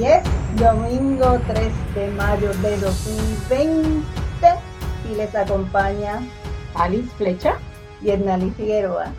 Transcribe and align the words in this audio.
Hoy 0.00 0.06
es 0.06 0.24
domingo 0.58 1.38
3 1.46 1.94
de 1.94 2.10
mayo 2.12 2.48
de 2.62 2.78
2020 2.78 4.02
y 5.12 5.14
les 5.14 5.34
acompaña 5.34 6.22
Alice 6.74 7.10
Flecha 7.18 7.58
y 8.00 8.08
Hernali 8.08 8.50
Figueroa. 8.52 9.12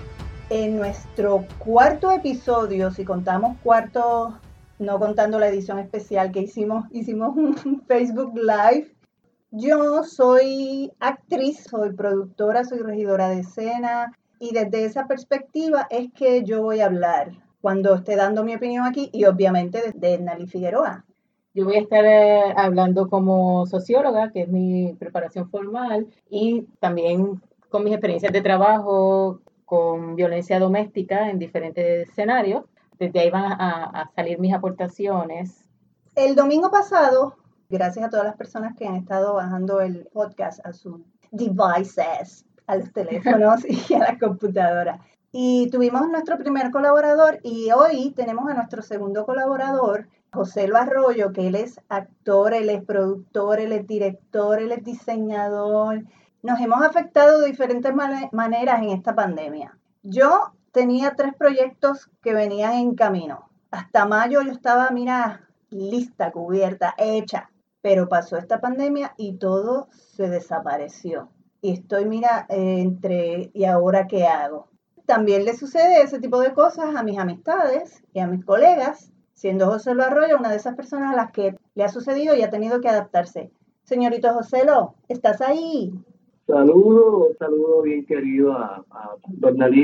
En 0.49 0.77
nuestro 0.77 1.45
cuarto 1.59 2.09
episodio, 2.09 2.89
si 2.89 3.05
contamos 3.05 3.59
cuarto, 3.61 4.39
no 4.79 4.97
contando 4.97 5.37
la 5.37 5.49
edición 5.49 5.77
especial 5.77 6.31
que 6.31 6.39
hicimos, 6.41 6.85
hicimos 6.89 7.37
un 7.37 7.83
Facebook 7.87 8.33
Live. 8.35 8.91
Yo 9.51 10.03
soy 10.03 10.91
actriz, 10.99 11.63
soy 11.69 11.93
productora, 11.93 12.63
soy 12.63 12.79
regidora 12.79 13.29
de 13.29 13.41
escena 13.41 14.17
y 14.39 14.51
desde 14.51 14.85
esa 14.85 15.05
perspectiva 15.05 15.85
es 15.91 16.11
que 16.11 16.43
yo 16.43 16.63
voy 16.63 16.79
a 16.79 16.87
hablar 16.87 17.33
cuando 17.61 17.95
esté 17.95 18.15
dando 18.15 18.43
mi 18.43 18.55
opinión 18.55 18.85
aquí 18.85 19.09
y 19.13 19.25
obviamente 19.25 19.93
de, 19.93 20.17
Nali 20.19 20.47
Figueroa. 20.47 21.05
Yo 21.53 21.65
voy 21.65 21.75
a 21.75 21.81
estar 21.81 22.05
eh, 22.05 22.53
hablando 22.55 23.09
como 23.09 23.65
socióloga, 23.65 24.31
que 24.31 24.43
es 24.43 24.47
mi 24.47 24.93
preparación 24.93 25.49
formal, 25.49 26.07
y 26.29 26.63
también 26.79 27.41
con 27.69 27.83
mis 27.83 27.93
experiencias 27.93 28.31
de 28.31 28.41
trabajo 28.41 29.41
con 29.65 30.15
violencia 30.15 30.59
doméstica 30.59 31.29
en 31.29 31.39
diferentes 31.39 32.09
escenarios. 32.09 32.65
Desde 32.99 33.19
ahí 33.19 33.29
van 33.29 33.53
a, 33.53 33.83
a 33.83 34.11
salir 34.15 34.39
mis 34.39 34.53
aportaciones. 34.53 35.69
El 36.15 36.35
domingo 36.35 36.69
pasado, 36.71 37.35
gracias 37.69 38.05
a 38.05 38.09
todas 38.09 38.25
las 38.25 38.35
personas 38.35 38.75
que 38.77 38.85
han 38.85 38.95
estado 38.95 39.35
bajando 39.35 39.81
el 39.81 40.07
podcast 40.13 40.65
a 40.65 40.73
sus 40.73 41.01
devices, 41.31 42.45
a 42.67 42.75
los 42.75 42.91
teléfonos 42.91 43.65
y 43.89 43.93
a 43.93 43.99
la 43.99 44.19
computadora. 44.19 44.99
Y 45.33 45.69
tuvimos 45.69 46.09
nuestro 46.09 46.37
primer 46.37 46.71
colaborador 46.71 47.39
y 47.41 47.71
hoy 47.71 48.11
tenemos 48.11 48.49
a 48.49 48.53
nuestro 48.53 48.81
segundo 48.81 49.25
colaborador, 49.25 50.09
José 50.33 50.67
Lo 50.67 50.75
Arroyo, 50.77 51.31
que 51.31 51.47
él 51.47 51.55
es 51.55 51.79
actor, 51.87 52.53
él 52.53 52.69
es 52.69 52.83
productor, 52.83 53.61
él 53.61 53.71
es 53.71 53.87
director, 53.87 54.61
él 54.61 54.73
es 54.73 54.83
diseñador. 54.83 56.03
Nos 56.43 56.59
hemos 56.59 56.81
afectado 56.83 57.39
de 57.39 57.47
diferentes 57.47 57.93
maneras 57.93 58.81
en 58.81 58.89
esta 58.89 59.15
pandemia. 59.15 59.77
Yo 60.03 60.51
tenía 60.73 61.15
tres 61.15 61.33
proyectos 61.37 62.09
que 62.21 62.33
venían 62.33 62.73
en 62.73 62.95
camino. 62.95 63.49
Hasta 63.71 64.05
mayo 64.05 64.41
yo 64.41 64.51
estaba, 64.51 64.89
mira, 64.89 65.47
lista, 65.69 66.33
cubierta, 66.33 66.93
hecha. 66.97 67.49
Pero 67.81 68.09
pasó 68.09 68.35
esta 68.35 68.59
pandemia 68.59 69.13
y 69.15 69.37
todo 69.37 69.87
se 69.93 70.27
desapareció. 70.27 71.29
Y 71.61 71.71
estoy, 71.71 72.03
mira, 72.03 72.45
entre, 72.49 73.49
¿y 73.53 73.63
ahora 73.63 74.07
qué 74.07 74.27
hago? 74.27 74.70
También 75.05 75.45
le 75.45 75.55
sucede 75.55 76.01
ese 76.01 76.19
tipo 76.19 76.39
de 76.39 76.53
cosas 76.53 76.95
a 76.95 77.03
mis 77.03 77.17
amistades 77.17 78.03
y 78.13 78.19
a 78.19 78.27
mis 78.27 78.43
colegas, 78.45 79.11
siendo 79.33 79.65
José 79.67 79.95
Lo 79.95 80.03
Arroyo 80.03 80.37
una 80.37 80.49
de 80.49 80.57
esas 80.57 80.75
personas 80.75 81.13
a 81.13 81.15
las 81.15 81.31
que 81.31 81.55
le 81.75 81.83
ha 81.83 81.89
sucedido 81.89 82.35
y 82.35 82.43
ha 82.43 82.49
tenido 82.49 82.81
que 82.81 82.89
adaptarse. 82.89 83.51
Señorito 83.83 84.33
José 84.33 84.65
Lo, 84.65 84.95
¿estás 85.09 85.41
ahí? 85.41 85.91
Saludos, 86.47 87.37
saludo 87.37 87.81
bien 87.83 88.05
querido 88.05 88.53
a, 88.53 88.83
a 88.91 89.15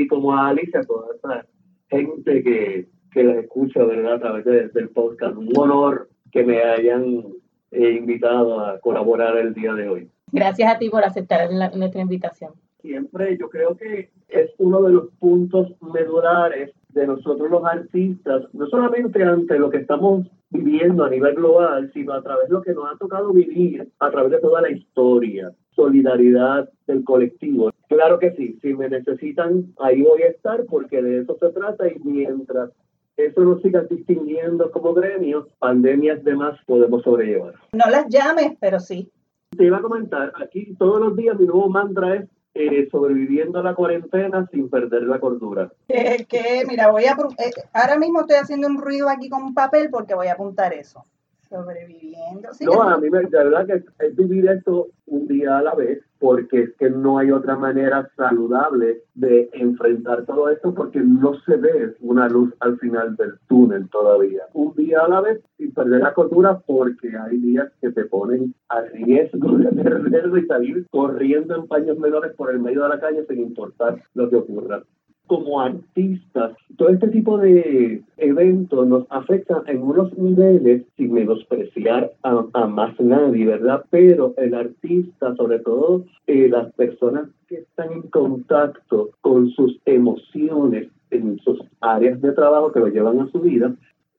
como 0.08 0.34
a 0.34 0.48
Alicia, 0.48 0.80
a 0.80 0.84
toda 0.84 1.14
esa 1.14 1.46
gente 1.88 2.42
que, 2.42 2.88
que 3.10 3.24
la 3.24 3.40
escucha, 3.40 3.84
¿verdad? 3.84 4.14
A 4.14 4.20
través 4.20 4.72
del 4.74 4.88
podcast. 4.90 5.36
Un 5.36 5.52
honor 5.56 6.08
que 6.30 6.44
me 6.44 6.62
hayan 6.62 7.24
eh, 7.70 7.90
invitado 7.92 8.60
a 8.60 8.78
colaborar 8.80 9.36
el 9.38 9.54
día 9.54 9.72
de 9.74 9.88
hoy. 9.88 10.10
Gracias 10.30 10.70
a 10.70 10.78
ti 10.78 10.90
por 10.90 11.04
aceptar 11.04 11.50
nuestra 11.74 12.00
invitación 12.00 12.52
siempre 12.88 13.36
yo 13.38 13.50
creo 13.50 13.76
que 13.76 14.10
es 14.28 14.50
uno 14.56 14.80
de 14.82 14.92
los 14.92 15.08
puntos 15.18 15.68
medulares 15.92 16.72
de 16.88 17.06
nosotros 17.06 17.50
los 17.50 17.62
artistas, 17.64 18.44
no 18.54 18.66
solamente 18.66 19.22
ante 19.22 19.58
lo 19.58 19.68
que 19.68 19.76
estamos 19.76 20.26
viviendo 20.48 21.04
a 21.04 21.10
nivel 21.10 21.34
global, 21.34 21.90
sino 21.92 22.14
a 22.14 22.22
través 22.22 22.48
de 22.48 22.54
lo 22.54 22.62
que 22.62 22.72
nos 22.72 22.90
ha 22.90 22.96
tocado 22.96 23.30
vivir 23.34 23.86
a 23.98 24.10
través 24.10 24.32
de 24.32 24.40
toda 24.40 24.62
la 24.62 24.70
historia, 24.70 25.52
solidaridad 25.76 26.70
del 26.86 27.04
colectivo. 27.04 27.70
Claro 27.88 28.18
que 28.18 28.30
sí, 28.32 28.58
si 28.62 28.72
me 28.72 28.88
necesitan, 28.88 29.66
ahí 29.80 30.00
voy 30.00 30.22
a 30.22 30.28
estar 30.28 30.64
porque 30.64 31.02
de 31.02 31.20
eso 31.20 31.36
se 31.38 31.50
trata 31.50 31.86
y 31.88 31.98
mientras 32.02 32.70
eso 33.18 33.42
nos 33.42 33.60
siga 33.60 33.82
distinguiendo 33.82 34.70
como 34.70 34.94
gremios, 34.94 35.46
pandemias 35.58 36.24
demás 36.24 36.58
podemos 36.66 37.02
sobrellevar. 37.02 37.52
No 37.72 37.90
las 37.90 38.08
llames, 38.08 38.56
pero 38.58 38.80
sí. 38.80 39.10
Te 39.56 39.64
iba 39.64 39.78
a 39.78 39.82
comentar, 39.82 40.32
aquí 40.36 40.74
todos 40.78 41.00
los 41.00 41.16
días 41.16 41.38
mi 41.38 41.46
nuevo 41.46 41.68
mantra 41.68 42.14
es 42.14 42.28
eh, 42.54 42.88
sobreviviendo 42.90 43.60
a 43.60 43.62
la 43.62 43.74
cuarentena 43.74 44.48
sin 44.50 44.68
perder 44.68 45.02
la 45.02 45.20
cordura. 45.20 45.70
que, 45.86 46.64
mira, 46.66 46.90
voy 46.90 47.04
a 47.04 47.12
eh, 47.12 47.50
ahora 47.72 47.98
mismo 47.98 48.20
estoy 48.20 48.36
haciendo 48.36 48.66
un 48.66 48.80
ruido 48.80 49.08
aquí 49.08 49.28
con 49.28 49.42
un 49.42 49.54
papel 49.54 49.90
porque 49.90 50.14
voy 50.14 50.28
a 50.28 50.32
apuntar 50.32 50.72
eso. 50.72 51.04
Sobreviviendo. 51.48 52.48
no, 52.60 52.82
a 52.82 52.98
mí 52.98 53.08
me, 53.10 53.20
de 53.20 53.28
verdad 53.28 53.66
que 53.66 53.84
es 54.04 54.16
vivir 54.16 54.48
esto 54.48 54.88
un 55.06 55.26
día 55.26 55.58
a 55.58 55.62
la 55.62 55.74
vez, 55.74 56.02
porque 56.18 56.64
es 56.64 56.74
que 56.76 56.90
no 56.90 57.18
hay 57.18 57.30
otra 57.30 57.56
manera 57.56 58.10
saludable 58.16 59.02
de 59.14 59.48
enfrentar 59.52 60.26
todo 60.26 60.50
esto, 60.50 60.74
porque 60.74 61.00
no 61.00 61.38
se 61.40 61.56
ve 61.56 61.94
una 62.00 62.28
luz 62.28 62.52
al 62.60 62.78
final 62.78 63.16
del 63.16 63.38
túnel 63.48 63.88
todavía. 63.88 64.42
Un 64.52 64.74
día 64.74 65.00
a 65.00 65.08
la 65.08 65.20
vez 65.20 65.40
sin 65.56 65.72
perder 65.72 66.02
la 66.02 66.14
cordura, 66.14 66.58
porque 66.66 67.16
hay 67.16 67.38
días 67.38 67.70
que 67.80 67.90
te 67.90 68.04
ponen 68.04 68.54
a 68.68 68.82
riesgo 68.82 69.56
de 69.56 69.68
perderlo 69.82 70.36
y 70.36 70.46
salir 70.46 70.86
corriendo 70.90 71.56
en 71.56 71.66
paños 71.66 71.98
menores 71.98 72.34
por 72.34 72.50
el 72.50 72.60
medio 72.60 72.82
de 72.82 72.88
la 72.90 73.00
calle 73.00 73.24
sin 73.26 73.40
importar 73.40 74.02
lo 74.14 74.28
que 74.28 74.36
ocurra 74.36 74.82
como 75.28 75.60
artistas, 75.60 76.56
todo 76.76 76.88
este 76.88 77.08
tipo 77.08 77.38
de 77.38 78.02
eventos 78.16 78.88
nos 78.88 79.06
afectan 79.10 79.62
en 79.66 79.82
unos 79.82 80.16
niveles 80.18 80.84
sin 80.96 81.12
menospreciar 81.12 82.10
a, 82.22 82.66
más 82.66 82.98
nadie, 82.98 83.46
¿verdad? 83.46 83.84
Pero 83.90 84.34
el 84.38 84.54
artista, 84.54 85.36
sobre 85.36 85.60
todo 85.60 86.04
eh, 86.26 86.48
las 86.48 86.72
personas 86.72 87.28
que 87.46 87.56
están 87.56 87.92
en 87.92 88.02
contacto 88.02 89.10
con 89.20 89.50
sus 89.50 89.78
emociones 89.84 90.88
en 91.10 91.38
sus 91.40 91.60
áreas 91.80 92.20
de 92.20 92.32
trabajo 92.32 92.72
que 92.72 92.80
lo 92.80 92.88
llevan 92.88 93.20
a 93.20 93.30
su 93.30 93.40
vida, 93.40 93.74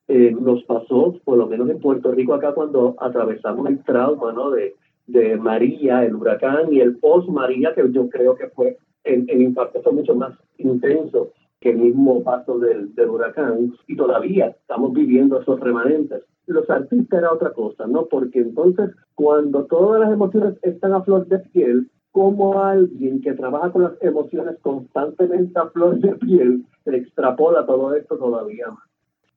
eh, 0.07 0.35
nos 0.39 0.63
pasó, 0.63 1.15
por 1.23 1.37
lo 1.37 1.47
menos 1.47 1.69
en 1.69 1.79
Puerto 1.79 2.11
Rico 2.11 2.33
acá, 2.33 2.53
cuando 2.53 2.95
atravesamos 2.99 3.67
el 3.67 3.83
trauma, 3.83 4.31
¿no? 4.31 4.51
De, 4.51 4.75
de 5.07 5.37
María, 5.37 6.05
el 6.05 6.15
huracán 6.15 6.71
y 6.71 6.79
el 6.79 6.97
post-María, 6.97 7.73
que 7.73 7.83
yo 7.91 8.09
creo 8.09 8.35
que 8.35 8.47
fue 8.47 8.77
el, 9.13 9.41
impacto 9.41 9.81
fue 9.81 9.93
mucho 9.93 10.15
más 10.15 10.33
intenso 10.57 11.29
que 11.59 11.71
el 11.71 11.77
mismo 11.77 12.23
paso 12.23 12.57
del, 12.59 12.91
huracán 13.07 13.73
y 13.87 13.95
todavía 13.95 14.47
estamos 14.47 14.93
viviendo 14.93 15.41
esos 15.41 15.59
remanentes. 15.59 16.23
Los 16.47 16.69
artistas 16.69 17.19
era 17.19 17.33
otra 17.33 17.51
cosa, 17.51 17.85
¿no? 17.85 18.05
Porque 18.05 18.39
entonces 18.39 18.91
cuando 19.15 19.65
todas 19.65 20.01
las 20.01 20.11
emociones 20.11 20.55
están 20.63 20.93
a 20.93 21.01
flor 21.01 21.27
de 21.27 21.39
piel, 21.39 21.89
como 22.11 22.59
alguien 22.63 23.21
que 23.21 23.33
trabaja 23.33 23.71
con 23.71 23.83
las 23.83 24.01
emociones 24.01 24.57
constantemente 24.61 25.59
a 25.59 25.69
flor 25.69 25.99
de 25.99 26.15
piel 26.15 26.65
se 26.83 26.97
extrapola 26.97 27.65
todo 27.65 27.93
esto 27.93 28.17
todavía 28.17 28.67
más. 28.67 28.89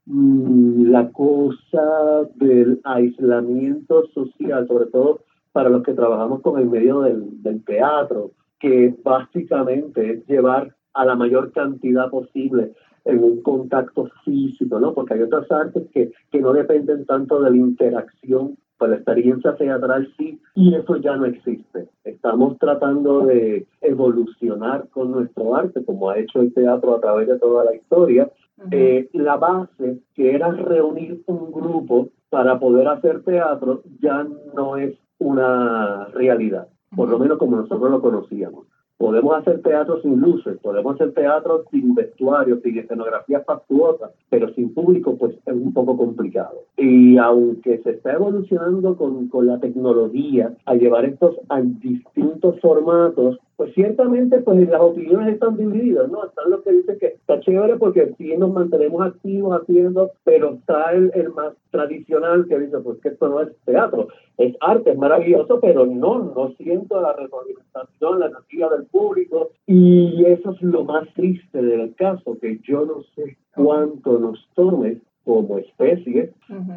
Mm, 0.06 0.90
la 0.90 1.10
cosa 1.12 2.28
del 2.36 2.80
aislamiento 2.84 4.06
social, 4.08 4.66
sobre 4.66 4.86
todo 4.86 5.20
para 5.52 5.68
los 5.68 5.82
que 5.82 5.92
trabajamos 5.92 6.40
con 6.40 6.58
el 6.58 6.68
medio 6.68 7.02
del, 7.02 7.42
del 7.42 7.62
teatro, 7.64 8.32
que 8.62 8.94
básicamente 9.02 10.12
es 10.12 10.26
llevar 10.26 10.72
a 10.94 11.04
la 11.04 11.16
mayor 11.16 11.50
cantidad 11.50 12.08
posible 12.08 12.72
en 13.04 13.24
un 13.24 13.42
contacto 13.42 14.08
físico, 14.24 14.78
¿no? 14.78 14.94
Porque 14.94 15.14
hay 15.14 15.22
otras 15.22 15.50
artes 15.50 15.82
que, 15.92 16.12
que 16.30 16.40
no 16.40 16.52
dependen 16.52 17.04
tanto 17.04 17.42
de 17.42 17.50
la 17.50 17.56
interacción, 17.56 18.56
pues 18.78 18.90
la 18.90 18.96
experiencia 18.98 19.56
teatral 19.56 20.08
sí, 20.16 20.40
y 20.54 20.76
eso 20.76 20.96
ya 20.98 21.16
no 21.16 21.26
existe. 21.26 21.88
Estamos 22.04 22.56
tratando 22.58 23.26
de 23.26 23.66
evolucionar 23.80 24.88
con 24.90 25.10
nuestro 25.10 25.56
arte, 25.56 25.84
como 25.84 26.10
ha 26.10 26.18
hecho 26.18 26.40
el 26.40 26.54
teatro 26.54 26.94
a 26.94 27.00
través 27.00 27.26
de 27.26 27.40
toda 27.40 27.64
la 27.64 27.74
historia. 27.74 28.30
Eh, 28.70 29.08
la 29.12 29.38
base, 29.38 29.98
que 30.14 30.36
era 30.36 30.52
reunir 30.52 31.20
un 31.26 31.50
grupo 31.50 32.10
para 32.30 32.60
poder 32.60 32.86
hacer 32.86 33.24
teatro, 33.24 33.82
ya 34.00 34.24
no 34.54 34.76
es 34.76 34.94
una 35.18 36.06
realidad 36.14 36.68
por 36.94 37.08
lo 37.08 37.18
menos 37.18 37.38
como 37.38 37.56
nosotros 37.56 37.90
lo 37.90 38.00
conocíamos. 38.00 38.66
Podemos 38.98 39.34
hacer 39.34 39.62
teatro 39.62 40.00
sin 40.00 40.20
luces, 40.20 40.58
podemos 40.62 40.94
hacer 40.94 41.12
teatro 41.12 41.64
sin 41.72 41.92
vestuario, 41.92 42.60
sin 42.60 42.78
escenografía 42.78 43.40
factuosa, 43.40 44.12
pero 44.30 44.54
sin 44.54 44.72
público 44.72 45.16
pues 45.16 45.34
es 45.44 45.54
un 45.54 45.72
poco 45.72 45.96
complicado. 45.96 46.62
Y 46.76 47.16
aunque 47.16 47.78
se 47.78 47.90
está 47.90 48.12
evolucionando 48.12 48.96
con, 48.96 49.26
con 49.26 49.48
la 49.48 49.58
tecnología 49.58 50.54
a 50.66 50.74
llevar 50.74 51.04
estos 51.04 51.34
a 51.48 51.60
distintos 51.60 52.60
formatos, 52.60 53.38
pues 53.56 53.74
ciertamente 53.74 54.38
pues 54.40 54.68
las 54.68 54.80
opiniones 54.80 55.34
están 55.34 55.56
divididas, 55.56 56.10
¿no? 56.10 56.24
Están 56.24 56.50
los 56.50 56.62
que 56.62 56.72
dicen 56.72 56.98
que 56.98 57.06
está 57.06 57.40
chévere 57.40 57.76
porque 57.76 58.14
sí 58.18 58.36
nos 58.36 58.52
mantenemos 58.52 59.06
activos 59.06 59.60
haciendo, 59.60 60.10
pero 60.24 60.54
está 60.54 60.92
el, 60.92 61.12
más 61.34 61.54
tradicional 61.70 62.46
que 62.48 62.58
dice 62.58 62.78
pues 62.78 62.98
que 63.00 63.10
esto 63.10 63.28
no 63.28 63.40
es 63.40 63.48
teatro, 63.64 64.08
es 64.38 64.56
arte, 64.60 64.90
es 64.90 64.98
maravilloso, 64.98 65.60
pero 65.60 65.86
no, 65.86 66.32
no 66.34 66.52
siento 66.56 67.00
la 67.00 67.12
retroalimentación, 67.12 68.20
la 68.20 68.26
energía 68.26 68.68
del 68.68 68.86
público 68.86 69.50
y 69.66 70.24
eso 70.26 70.52
es 70.52 70.62
lo 70.62 70.84
más 70.84 71.06
triste 71.14 71.62
del 71.62 71.94
caso, 71.94 72.38
que 72.40 72.58
yo 72.62 72.84
no 72.84 73.02
sé 73.14 73.36
cuánto 73.54 74.18
nos 74.18 74.48
tome 74.54 74.98
como 75.24 75.58
especie 75.58 76.32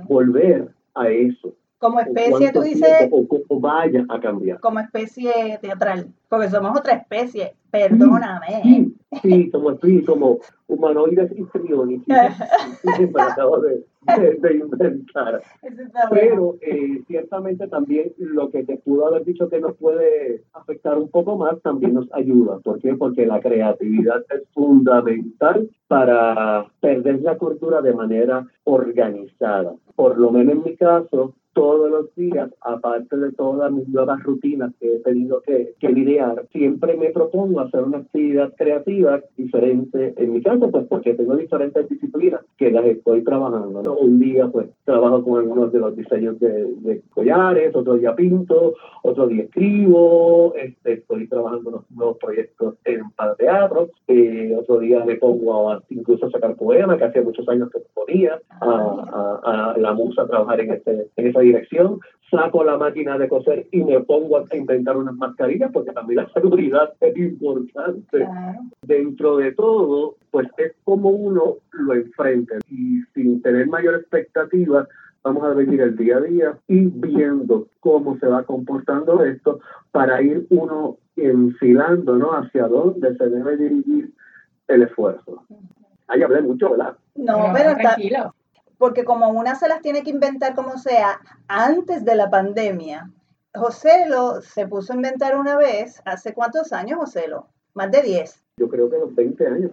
volver 0.07 0.69
a 0.93 1.09
eso. 1.09 1.53
Como 1.77 1.99
especie, 1.99 2.51
tú 2.51 2.61
dices. 2.61 3.09
O, 3.11 3.59
vaya 3.59 4.05
a 4.09 4.19
cambiar. 4.19 4.59
Como 4.59 4.79
especie 4.79 5.59
teatral, 5.61 6.07
porque 6.29 6.49
somos 6.49 6.77
otra 6.77 6.93
especie, 6.93 7.53
perdóname. 7.69 8.61
Sí, 8.63 8.95
sí, 9.21 9.51
como 9.51 9.71
especie, 9.71 10.05
como 10.05 10.39
humanoides 10.67 11.31
histriónicos. 11.37 12.07
me 12.07 13.21
acabo 13.21 13.59
de, 13.59 13.83
de, 14.39 14.53
inventar. 14.55 15.41
Pero 16.11 16.55
eh, 16.61 17.01
ciertamente 17.07 17.67
también 17.67 18.13
lo 18.17 18.49
que 18.49 18.63
te 18.63 18.77
pudo 18.77 19.07
haber 19.07 19.25
dicho 19.25 19.49
que 19.49 19.59
nos 19.59 19.75
puede 19.75 20.43
afectar 20.53 20.97
un 20.97 21.09
poco 21.09 21.37
más 21.37 21.61
también 21.61 21.93
nos 21.93 22.07
ayuda. 22.13 22.59
¿Por 22.59 22.79
qué? 22.79 22.95
Porque 22.95 23.25
la 23.25 23.39
creatividad 23.39 24.23
es 24.29 24.43
fundamental 24.53 25.69
para 25.87 26.67
perder 26.79 27.21
la 27.21 27.37
cultura 27.37 27.81
de 27.81 27.93
manera 27.93 28.45
organizada. 28.63 29.73
Por 29.95 30.17
lo 30.17 30.31
menos 30.31 30.55
en 30.55 30.63
mi 30.63 30.75
caso, 30.75 31.33
todos 31.55 31.89
los 31.89 32.13
días, 32.15 32.51
aparte 32.59 33.15
de 33.15 33.31
todas 33.31 33.71
mis 33.71 33.87
nuevas 33.87 34.21
rutinas 34.23 34.73
que 34.79 34.97
he 34.97 34.99
tenido 34.99 35.41
que, 35.41 35.73
que 35.79 35.89
lidiar, 35.89 36.45
siempre 36.51 36.97
me 36.97 37.11
propongo 37.11 37.61
hacer 37.61 37.81
una 37.81 37.99
actividad 37.99 38.53
creativa 38.57 39.21
diferente. 39.37 40.13
En 40.17 40.33
mi 40.33 40.41
caso, 40.41 40.69
pues 40.69 40.85
porque 40.87 41.13
tengo 41.13 41.37
diferentes 41.37 41.87
disciplinas 41.87 42.41
que 42.57 42.71
las 42.71 42.85
estoy 42.85 43.23
trabajando. 43.23 43.81
Un 43.93 44.19
día, 44.19 44.47
pues 44.47 44.67
trabajo 44.83 45.23
con 45.23 45.39
algunos 45.39 45.71
de 45.71 45.79
los 45.79 45.95
diseños 45.95 46.37
de, 46.39 47.01
collares, 47.09 47.73
otro 47.73 47.95
día 47.95 48.13
pinto, 48.15 48.73
otro 49.03 49.27
día 49.27 49.43
escribo, 49.43 50.53
este, 50.55 50.93
estoy 50.93 51.27
trabajando 51.27 51.69
unos 51.69 51.91
nuevos 51.91 52.17
proyectos 52.17 52.75
en 52.83 53.09
para 53.11 53.35
teatro, 53.35 53.91
eh, 54.07 54.53
otro 54.59 54.79
día 54.79 55.05
me 55.05 55.15
pongo 55.15 55.71
a 55.71 55.81
incluso 55.89 56.25
a 56.25 56.31
sacar 56.31 56.55
poemas, 56.55 56.97
que 56.97 57.05
hace 57.05 57.21
muchos 57.21 57.47
años 57.47 57.69
que 57.71 57.79
ponía, 57.93 58.39
a, 58.61 59.73
a, 59.73 59.77
la 59.77 59.93
musa 59.93 60.23
a 60.23 60.27
trabajar 60.27 60.59
en, 60.59 60.73
este, 60.73 61.07
en 61.15 61.27
esa 61.27 61.44
dirección, 61.45 61.99
saco 62.29 62.63
la 62.63 62.77
máquina 62.77 63.17
de 63.17 63.27
coser 63.27 63.67
y 63.71 63.83
me 63.83 63.99
pongo 64.01 64.37
a 64.37 64.55
inventar 64.55 64.97
unas 64.97 65.15
mascarillas 65.15 65.71
porque 65.71 65.91
también 65.91 66.23
la 66.23 66.29
seguridad 66.33 66.93
es 66.99 67.17
importante. 67.17 68.27
Dentro 68.81 69.37
de 69.37 69.51
todo, 69.53 70.15
pues 70.31 70.47
es 70.57 70.73
como 70.83 71.09
uno 71.09 71.55
lo 71.71 71.93
enfrenta 71.93 72.55
y 72.69 73.01
sin 73.13 73.41
tener 73.41 73.67
mayor 73.67 73.95
expectativa, 73.95 74.87
vamos 75.23 75.43
a 75.43 75.53
vivir 75.53 75.81
el 75.81 75.95
día 75.95 76.17
a 76.17 76.21
día 76.21 76.57
y 76.67 76.85
viendo 76.85 77.67
cómo 77.79 78.17
se 78.19 78.27
va 78.27 78.43
comportando 78.43 79.23
esto 79.23 79.59
para 79.91 80.21
ir 80.21 80.45
uno 80.49 80.97
enfilando 81.15 82.17
¿no? 82.17 82.31
hacia 82.31 82.67
dónde 82.67 83.15
se 83.15 83.29
debe 83.29 83.57
dirigir 83.57 84.11
el 84.67 84.83
esfuerzo. 84.83 85.43
Ahí 86.07 86.21
hablé 86.21 86.41
mucho, 86.41 86.71
¿verdad? 86.71 86.95
No, 87.15 87.51
pero 87.53 87.75
tranquilo 87.75 88.33
porque 88.77 89.03
como 89.03 89.29
una 89.29 89.55
se 89.55 89.67
las 89.67 89.81
tiene 89.81 90.03
que 90.03 90.09
inventar 90.09 90.55
como 90.55 90.77
sea 90.77 91.19
antes 91.47 92.03
de 92.05 92.15
la 92.15 92.29
pandemia. 92.29 93.09
José 93.53 94.05
lo 94.09 94.41
se 94.41 94.67
puso 94.67 94.93
a 94.93 94.95
inventar 94.97 95.37
una 95.37 95.57
vez, 95.57 96.01
¿hace 96.05 96.33
cuántos 96.33 96.73
años, 96.73 96.99
José 96.99 97.27
lo? 97.27 97.47
Más 97.73 97.91
de 97.91 98.01
10. 98.01 98.43
Yo 98.57 98.69
creo 98.69 98.89
que 98.89 98.97
los 98.97 99.15
20 99.15 99.47
años, 99.47 99.71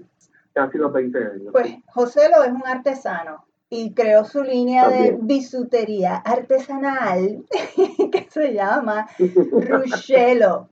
casi 0.52 0.78
los 0.78 0.92
20 0.92 1.18
años. 1.18 1.48
Pues 1.52 1.74
José 1.86 2.28
lo 2.28 2.44
es 2.44 2.52
un 2.52 2.66
artesano 2.66 3.44
y 3.68 3.94
creó 3.94 4.24
su 4.24 4.42
línea 4.42 4.88
de 4.88 5.16
bisutería 5.20 6.16
artesanal 6.16 7.42
que 8.12 8.26
se 8.28 8.52
llama 8.52 9.08
Ruchelo. 9.18 10.68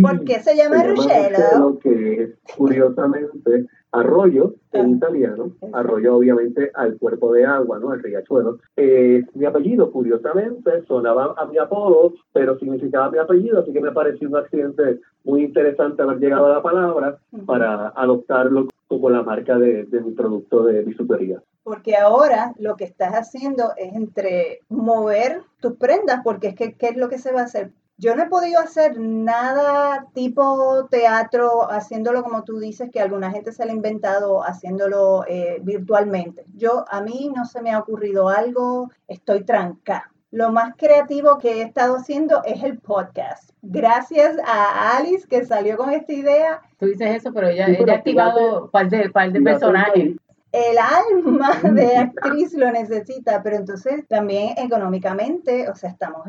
¿Por 0.00 0.24
qué 0.24 0.40
se 0.40 0.56
llama, 0.56 0.84
Ruchelo? 0.84 1.78
Que 1.78 2.22
es 2.22 2.30
curiosamente 2.56 3.66
Arroyo, 3.90 4.54
en 4.72 4.96
italiano, 4.96 5.52
arroyo 5.72 6.16
obviamente 6.16 6.70
al 6.74 6.98
cuerpo 6.98 7.32
de 7.32 7.46
agua, 7.46 7.78
¿no? 7.78 7.90
Al 7.90 8.02
riachuelo. 8.02 8.58
Eh, 8.76 9.24
mi 9.34 9.46
apellido, 9.46 9.90
curiosamente, 9.90 10.84
sonaba 10.86 11.34
a 11.38 11.46
mi 11.46 11.56
apodo, 11.58 12.12
pero 12.32 12.58
significaba 12.58 13.10
mi 13.10 13.18
apellido, 13.18 13.60
así 13.60 13.72
que 13.72 13.80
me 13.80 13.92
pareció 13.92 14.28
un 14.28 14.36
accidente 14.36 15.00
muy 15.24 15.44
interesante 15.44 16.02
haber 16.02 16.18
llegado 16.18 16.46
a 16.46 16.54
la 16.54 16.62
palabra 16.62 17.18
para 17.46 17.88
adoptarlo 17.88 18.68
como 18.88 19.10
la 19.10 19.22
marca 19.22 19.58
de, 19.58 19.84
de 19.84 20.00
mi 20.00 20.12
producto 20.12 20.64
de 20.64 20.82
bisutería. 20.82 21.42
Porque 21.62 21.96
ahora 21.96 22.54
lo 22.58 22.76
que 22.76 22.84
estás 22.84 23.12
haciendo 23.12 23.72
es 23.76 23.94
entre 23.94 24.60
mover 24.68 25.42
tus 25.60 25.76
prendas, 25.76 26.20
porque 26.24 26.48
es 26.48 26.54
que, 26.54 26.74
¿qué 26.74 26.88
es 26.88 26.96
lo 26.96 27.08
que 27.08 27.18
se 27.18 27.32
va 27.32 27.40
a 27.40 27.44
hacer? 27.44 27.72
Yo 28.00 28.14
no 28.14 28.22
he 28.22 28.28
podido 28.28 28.60
hacer 28.60 28.96
nada 28.96 30.06
tipo 30.14 30.86
teatro, 30.88 31.68
haciéndolo 31.68 32.22
como 32.22 32.44
tú 32.44 32.60
dices, 32.60 32.90
que 32.92 33.00
alguna 33.00 33.32
gente 33.32 33.50
se 33.50 33.64
lo 33.64 33.72
ha 33.72 33.74
inventado 33.74 34.44
haciéndolo 34.44 35.24
eh, 35.26 35.58
virtualmente. 35.62 36.44
Yo, 36.54 36.84
a 36.88 37.00
mí 37.00 37.32
no 37.34 37.44
se 37.44 37.60
me 37.60 37.72
ha 37.72 37.80
ocurrido 37.80 38.28
algo, 38.28 38.92
estoy 39.08 39.42
tranca. 39.42 40.12
Lo 40.30 40.52
más 40.52 40.76
creativo 40.76 41.38
que 41.38 41.54
he 41.54 41.62
estado 41.62 41.96
haciendo 41.96 42.44
es 42.44 42.62
el 42.62 42.78
podcast. 42.78 43.50
Gracias 43.62 44.36
a 44.46 44.96
Alice 44.96 45.26
que 45.26 45.44
salió 45.44 45.76
con 45.76 45.90
esta 45.90 46.12
idea. 46.12 46.62
Tú 46.78 46.86
dices 46.86 47.16
eso, 47.16 47.32
pero 47.32 47.48
ella, 47.48 47.66
ha 47.66 47.94
activado 47.94 48.66
un 48.66 48.70
par 48.70 48.88
de, 48.88 49.10
par 49.10 49.32
de 49.32 49.40
personajes 49.40 50.16
el 50.50 50.78
alma 50.78 51.50
de 51.74 51.96
actriz 51.96 52.54
lo 52.54 52.70
necesita, 52.72 53.42
pero 53.42 53.56
entonces 53.56 54.06
también 54.08 54.54
económicamente, 54.56 55.68
o 55.68 55.74
sea, 55.74 55.90
estamos 55.90 56.22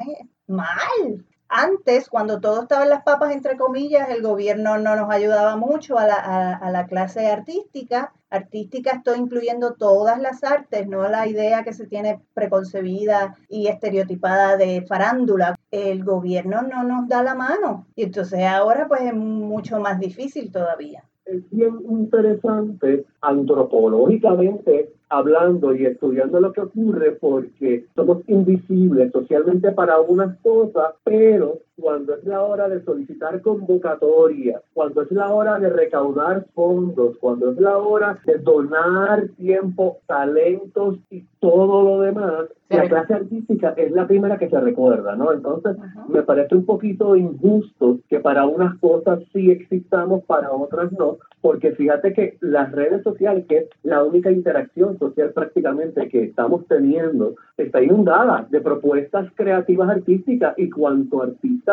mal 0.48 1.24
antes, 1.50 2.10
cuando 2.10 2.40
todo 2.40 2.62
estaba 2.62 2.84
en 2.84 2.90
las 2.90 3.04
papas, 3.04 3.34
entre 3.34 3.58
comillas, 3.58 4.10
el 4.10 4.22
gobierno 4.22 4.78
no 4.78 4.96
nos 4.96 5.10
ayudaba 5.10 5.56
mucho 5.56 5.98
a 5.98 6.06
la, 6.06 6.86
clase 6.88 7.28
artística. 7.28 8.14
Artística 8.30 8.92
estoy 8.92 9.18
incluyendo 9.18 9.74
todas 9.74 10.22
las 10.22 10.44
artes, 10.44 10.88
no 10.88 11.10
la 11.10 11.28
idea 11.28 11.64
que 11.64 11.74
se 11.74 11.88
tiene 11.88 12.22
preconcebida 12.36 13.36
y 13.50 13.68
estereotipada 13.68 14.58
de 14.58 14.86
farándula. 14.88 15.56
El 15.72 16.04
gobierno 16.04 16.62
no 16.62 16.84
nos 16.84 17.08
da 17.08 17.24
la 17.24 17.34
mano 17.34 17.88
y 17.96 18.04
entonces 18.04 18.44
ahora 18.44 18.88
pues 18.88 19.02
es 19.02 19.16
mucho 19.16 19.80
más 19.80 20.00
difícil 20.00 20.52
todavía. 20.52 21.04
Es 21.26 21.50
bien 21.50 21.80
interesante 21.90 23.06
antropológicamente 23.22 24.94
hablando 25.10 25.74
y 25.74 25.86
estudiando 25.86 26.40
lo 26.40 26.54
que 26.54 26.62
ocurre 26.62 27.12
porque 27.14 27.86
somos 27.96 28.20
invisibles 28.28 29.12
socialmente 29.12 29.72
para 29.72 30.00
unas 30.00 30.38
cosas, 30.40 30.94
pero 31.04 31.60
cuando 31.80 32.16
es 32.16 32.24
la 32.26 32.42
hora 32.42 32.70
de 32.70 32.84
solicitar 32.84 33.42
convocatorias, 33.42 34.62
cuando 34.74 35.02
es 35.02 35.12
la 35.12 35.34
hora 35.34 35.60
de 35.60 35.70
recaudar 35.70 36.46
fondos, 36.54 37.18
cuando 37.20 37.52
es 37.52 37.60
la 37.60 37.78
hora 37.78 38.20
de 38.26 38.38
donar 38.38 39.30
tiempo, 39.38 39.98
talentos 40.08 40.98
y 41.10 41.26
todo 41.40 41.84
lo 41.84 42.02
demás, 42.02 42.46
la 42.70 42.88
clase 42.88 43.14
artística 43.16 43.70
es 43.78 43.92
la 43.92 44.06
primera 44.06 44.38
que 44.38 44.50
se 44.50 44.60
recuerda, 44.60 45.16
¿no? 45.16 45.34
Entonces, 45.34 45.76
me 46.08 46.22
parece 46.22 46.56
un 46.56 46.66
poquito 46.66 47.16
injusto 47.16 48.00
que 48.08 48.20
para 48.20 48.46
unas 48.46 48.78
cosas 48.80 49.20
sí 49.34 49.50
existamos, 49.50 50.24
para 50.26 50.52
otras 50.52 50.92
no, 50.92 51.18
porque 51.42 51.72
fíjate 51.72 52.14
que 52.14 52.38
las 52.42 52.72
redes 52.72 53.02
sociales, 53.04 53.46
que 53.48 53.58
es 53.58 53.70
la 53.84 54.04
única 54.04 54.32
interacción 54.32 55.00
social 55.00 55.32
prácticamente 55.32 56.10
que 56.10 56.24
estamos 56.24 56.68
teniendo, 56.68 57.36
está 57.58 57.82
inundada 57.82 58.48
de 58.50 58.62
propuestas 58.62 59.32
creativas 59.36 59.90
artísticas 59.90 60.54
y 60.58 60.70
cuanto 60.70 61.24
artista 61.24 61.69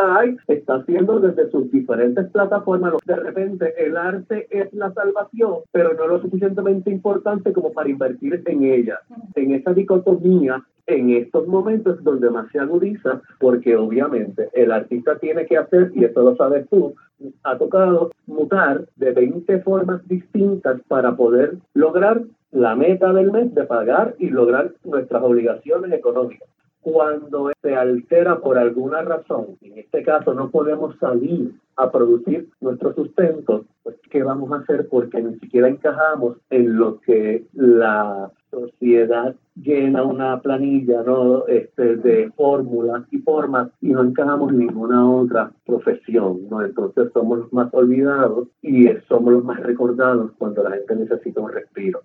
está 0.46 0.76
haciendo 0.76 1.20
desde 1.20 1.50
sus 1.50 1.70
diferentes 1.70 2.26
plataformas. 2.30 2.94
De 3.04 3.16
repente 3.16 3.74
el 3.84 3.96
arte 3.96 4.46
es 4.50 4.72
la 4.72 4.92
salvación, 4.92 5.60
pero 5.72 5.94
no 5.94 6.06
lo 6.06 6.20
suficientemente 6.20 6.90
importante 6.90 7.52
como 7.52 7.72
para 7.72 7.88
invertir 7.88 8.42
en 8.46 8.64
ella. 8.64 8.98
En 9.34 9.52
esa 9.52 9.72
dicotomía 9.72 10.62
en 10.86 11.10
estos 11.10 11.46
momentos 11.48 12.02
donde 12.04 12.30
más 12.30 12.50
se 12.52 12.60
agudiza, 12.60 13.20
porque 13.40 13.76
obviamente 13.76 14.48
el 14.54 14.70
artista 14.70 15.18
tiene 15.18 15.46
que 15.46 15.58
hacer, 15.58 15.90
y 15.94 16.04
eso 16.04 16.22
lo 16.22 16.36
sabes 16.36 16.68
tú, 16.68 16.94
ha 17.42 17.58
tocado 17.58 18.12
mutar 18.26 18.86
de 18.96 19.10
20 19.12 19.60
formas 19.60 20.06
distintas 20.06 20.80
para 20.86 21.16
poder 21.16 21.56
lograr 21.74 22.22
la 22.52 22.76
meta 22.76 23.12
del 23.12 23.32
mes 23.32 23.54
de 23.54 23.64
pagar 23.64 24.14
y 24.18 24.28
lograr 24.28 24.72
nuestras 24.84 25.22
obligaciones 25.22 25.92
económicas. 25.92 26.48
Cuando 26.86 27.50
se 27.62 27.74
altera 27.74 28.38
por 28.38 28.56
alguna 28.58 29.02
razón, 29.02 29.58
en 29.60 29.76
este 29.76 30.04
caso 30.04 30.34
no 30.34 30.50
podemos 30.50 30.96
salir 31.00 31.52
a 31.74 31.90
producir 31.90 32.48
nuestro 32.60 32.94
sustento, 32.94 33.64
pues 33.82 33.96
¿qué 34.08 34.22
vamos 34.22 34.52
a 34.52 34.58
hacer? 34.58 34.86
Porque 34.88 35.20
ni 35.20 35.36
siquiera 35.40 35.66
encajamos 35.66 36.36
en 36.48 36.78
lo 36.78 37.00
que 37.00 37.44
la 37.54 38.30
sociedad 38.52 39.34
llena 39.56 40.04
una 40.04 40.40
planilla 40.40 41.02
¿no? 41.02 41.48
este, 41.48 41.96
de 41.96 42.30
fórmulas 42.36 43.02
y 43.10 43.18
formas 43.18 43.68
y 43.80 43.88
no 43.88 44.04
encajamos 44.04 44.52
en 44.52 44.58
ninguna 44.58 45.10
otra 45.10 45.50
profesión. 45.66 46.48
¿no? 46.48 46.64
Entonces 46.64 47.10
somos 47.12 47.40
los 47.40 47.52
más 47.52 47.68
olvidados 47.74 48.46
y 48.62 48.86
somos 49.08 49.32
los 49.32 49.44
más 49.44 49.58
recordados 49.58 50.30
cuando 50.38 50.62
la 50.62 50.70
gente 50.70 50.94
necesita 50.94 51.40
un 51.40 51.50
respiro. 51.50 52.02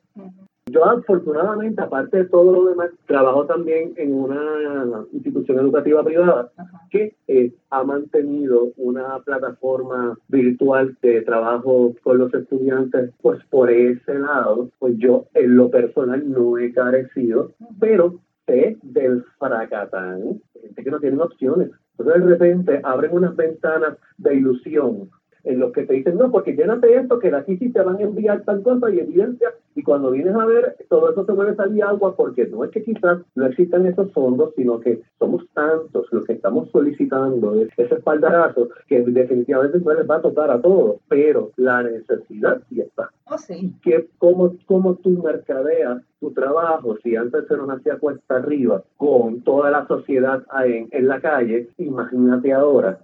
Yo 0.72 0.86
afortunadamente, 0.86 1.82
aparte 1.82 2.18
de 2.18 2.26
todo 2.26 2.54
lo 2.54 2.66
demás, 2.70 2.92
trabajo 3.06 3.46
también 3.46 3.94
en 3.98 4.14
una 4.14 5.06
institución 5.12 5.60
educativa 5.60 6.02
privada 6.02 6.50
que 6.90 7.14
eh, 7.28 7.54
ha 7.70 7.84
mantenido 7.84 8.70
una 8.78 9.20
plataforma 9.20 10.18
virtual 10.30 10.98
de 11.02 11.22
trabajo 11.24 11.94
con 12.04 12.20
los 12.20 12.34
estudiantes. 12.34 13.12
Pues 13.22 13.44
por 13.50 13.70
ese 13.70 14.18
lado, 14.18 14.70
pues 14.80 14.96
yo 14.98 15.26
en 15.34 15.58
lo 15.58 15.70
personal 15.70 16.24
no 16.32 16.58
he 16.58 16.72
carecido, 16.72 17.52
pero 17.80 18.22
sé 18.46 18.78
del 18.82 19.26
fracatán, 19.40 20.42
gente 20.62 20.84
que 20.84 20.92
no 20.92 21.00
tiene 21.00 21.22
opciones. 21.22 21.70
Entonces 21.98 22.24
de 22.24 22.30
repente 22.30 22.82
abren 22.84 23.12
unas 23.12 23.36
ventanas 23.36 23.98
de 24.18 24.36
ilusión 24.36 25.10
en 25.44 25.60
los 25.60 25.72
que 25.72 25.86
te 25.86 25.94
dicen, 25.94 26.18
no, 26.18 26.32
porque 26.32 26.56
llénate 26.56 26.96
esto, 26.96 27.20
que 27.20 27.32
de 27.32 27.38
aquí 27.38 27.58
sí 27.58 27.72
te 27.72 27.82
van 27.82 27.98
a 27.98 28.02
enviar 28.02 28.44
tal 28.44 28.62
cosa 28.62 28.90
y 28.90 29.00
evidencia, 29.00 29.50
y 29.76 29.84
cuando 29.84 30.12
vienes 30.12 30.36
a 30.36 30.46
ver, 30.46 30.76
todo 30.90 31.12
eso 31.12 31.26
te 31.26 31.32
vuelve 31.32 31.54
a 31.54 31.56
salir 31.56 31.84
agua, 31.84 32.16
porque 32.16 32.46
no 32.48 32.64
es 32.64 32.72
que 32.72 32.84
quizás 32.84 33.20
no 33.36 33.46
existan 33.46 33.86
esos 33.86 34.12
fondos, 34.12 34.54
sino 34.56 34.80
que 34.80 35.02
somos 35.18 35.48
tantos 35.54 36.08
los 36.12 36.26
que 36.26 36.34
estamos 36.34 36.70
solicitando 36.72 37.62
ese 37.62 37.96
espaldarazo, 37.96 38.70
que 38.88 39.02
definitivamente 39.02 39.80
no 39.80 39.94
les 39.94 40.10
va 40.10 40.18
a 40.18 40.22
tocar 40.22 40.52
a 40.52 40.62
todos, 40.62 40.98
pero 41.08 41.52
la 41.56 41.84
necesidad 41.84 42.62
sí 42.70 42.82
está. 42.82 43.10
Oh, 43.30 43.38
sí. 43.38 43.74
Que 43.82 44.10
como, 44.18 44.56
como 44.66 44.96
tú 44.96 45.22
mercadeas 45.24 46.02
tu 46.20 46.32
trabajo, 46.32 46.98
si 47.02 47.16
antes 47.16 47.48
se 47.48 47.56
nos 47.56 47.70
hacía 47.70 47.98
cuesta 47.98 48.36
arriba 48.36 48.84
con 48.98 49.42
toda 49.42 49.72
la 49.72 49.88
sociedad 49.88 50.44
en, 50.66 50.90
en 50.92 51.08
la 51.08 51.22
calle, 51.22 51.70
imagínate 51.78 52.52
ahora 52.52 53.00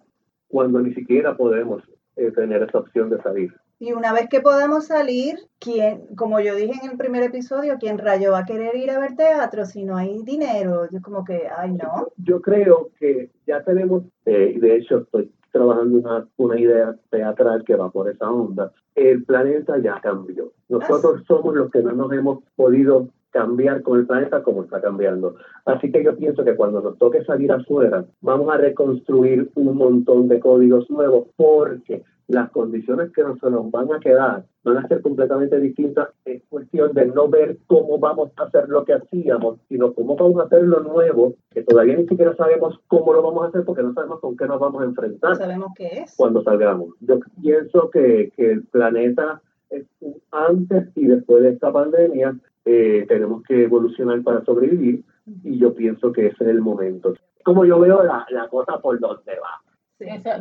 cuando 0.49 0.79
ni 0.79 0.93
siquiera 0.93 1.35
podemos 1.35 1.81
eh, 2.17 2.31
tener 2.31 2.63
esa 2.63 2.79
opción 2.79 3.09
de 3.09 3.21
salir. 3.21 3.53
Y 3.79 3.93
una 3.93 4.11
vez 4.11 4.27
que 4.27 4.41
podamos 4.41 4.87
salir, 4.87 5.35
¿quién, 5.59 6.07
como 6.15 6.39
yo 6.39 6.55
dije 6.55 6.73
en 6.83 6.91
el 6.91 6.97
primer 6.97 7.21
episodio, 7.21 7.77
¿quién 7.79 7.99
rayo 7.99 8.31
va 8.31 8.39
a 8.39 8.45
querer 8.45 8.75
ir 8.75 8.89
a 8.89 8.99
ver 8.99 9.15
teatro 9.15 9.65
si 9.65 9.83
no 9.83 9.95
hay 9.95 10.23
dinero? 10.23 10.89
Yo 10.91 10.99
como 11.01 11.23
que, 11.23 11.43
ay, 11.55 11.73
no. 11.73 12.07
Yo 12.17 12.41
creo 12.41 12.89
que 12.99 13.29
ya 13.45 13.63
tenemos, 13.63 14.03
eh, 14.25 14.57
de 14.59 14.77
hecho 14.77 14.99
estoy 14.99 15.31
trabajando 15.51 15.99
una, 15.99 16.27
una 16.37 16.59
idea 16.59 16.95
teatral 17.11 17.63
que 17.63 17.75
va 17.75 17.91
por 17.91 18.09
esa 18.09 18.29
onda. 18.29 18.71
El 18.95 19.23
planeta 19.23 19.77
ya 19.77 20.01
cambió. 20.01 20.51
Nosotros 20.69 21.23
somos 21.27 21.53
los 21.55 21.69
que 21.69 21.83
no 21.83 21.91
nos 21.91 22.11
hemos 22.13 22.43
podido 22.55 23.09
cambiar 23.31 23.81
con 23.81 23.99
el 23.99 24.07
planeta 24.07 24.43
como 24.43 24.63
está 24.63 24.81
cambiando. 24.81 25.35
Así 25.65 25.91
que 25.91 26.03
yo 26.03 26.15
pienso 26.15 26.43
que 26.43 26.55
cuando 26.55 26.81
nos 26.81 26.97
toque 26.97 27.23
salir 27.23 27.51
afuera, 27.51 28.05
vamos 28.21 28.53
a 28.53 28.57
reconstruir 28.57 29.49
un 29.55 29.77
montón 29.77 30.27
de 30.27 30.39
códigos 30.39 30.89
nuevos 30.89 31.27
porque 31.35 32.03
las 32.27 32.51
condiciones 32.51 33.11
que 33.13 33.23
nos, 33.23 33.41
nos 33.41 33.71
van 33.71 33.91
a 33.93 33.99
quedar 33.99 34.43
van 34.63 34.77
a 34.77 34.87
ser 34.87 35.01
completamente 35.01 35.59
distintas. 35.59 36.09
Es 36.25 36.43
cuestión 36.49 36.93
de 36.93 37.05
no 37.05 37.29
ver 37.29 37.57
cómo 37.67 37.99
vamos 37.99 38.31
a 38.35 38.43
hacer 38.43 38.67
lo 38.67 38.83
que 38.83 38.93
hacíamos, 38.93 39.59
sino 39.69 39.93
cómo 39.93 40.15
vamos 40.15 40.41
a 40.41 40.43
hacer 40.43 40.63
lo 40.63 40.81
nuevo, 40.81 41.35
que 41.51 41.63
todavía 41.63 41.95
ni 41.95 42.05
siquiera 42.05 42.35
sabemos 42.35 42.79
cómo 42.87 43.13
lo 43.13 43.21
vamos 43.21 43.45
a 43.45 43.47
hacer 43.47 43.63
porque 43.63 43.83
no 43.83 43.93
sabemos 43.93 44.19
con 44.19 44.35
qué 44.35 44.45
nos 44.45 44.59
vamos 44.59 44.81
a 44.81 44.85
enfrentar. 44.85 45.37
sabemos 45.37 45.71
qué 45.75 45.87
es. 46.03 46.15
Cuando 46.17 46.43
salgamos. 46.43 46.95
Yo 46.99 47.19
pienso 47.41 47.89
que, 47.89 48.31
que 48.35 48.51
el 48.51 48.63
planeta 48.63 49.41
es 49.69 49.85
antes 50.31 50.89
y 50.95 51.07
después 51.07 51.43
de 51.43 51.49
esta 51.51 51.71
pandemia 51.71 52.37
eh, 52.67 53.05
tenemos 53.07 53.43
que 53.43 53.63
evolucionar 53.63 54.21
para 54.23 54.43
sobrevivir 54.43 55.03
y 55.43 55.57
yo 55.57 55.73
pienso 55.73 56.11
que 56.11 56.27
ese 56.27 56.43
es 56.43 56.49
el 56.49 56.61
momento. 56.61 57.13
Como 57.43 57.63
yo 57.63 57.79
veo 57.79 58.03
la, 58.03 58.25
la 58.29 58.49
cosa 58.49 58.79
por 58.79 58.99
donde 58.99 59.31
va. 59.39 59.61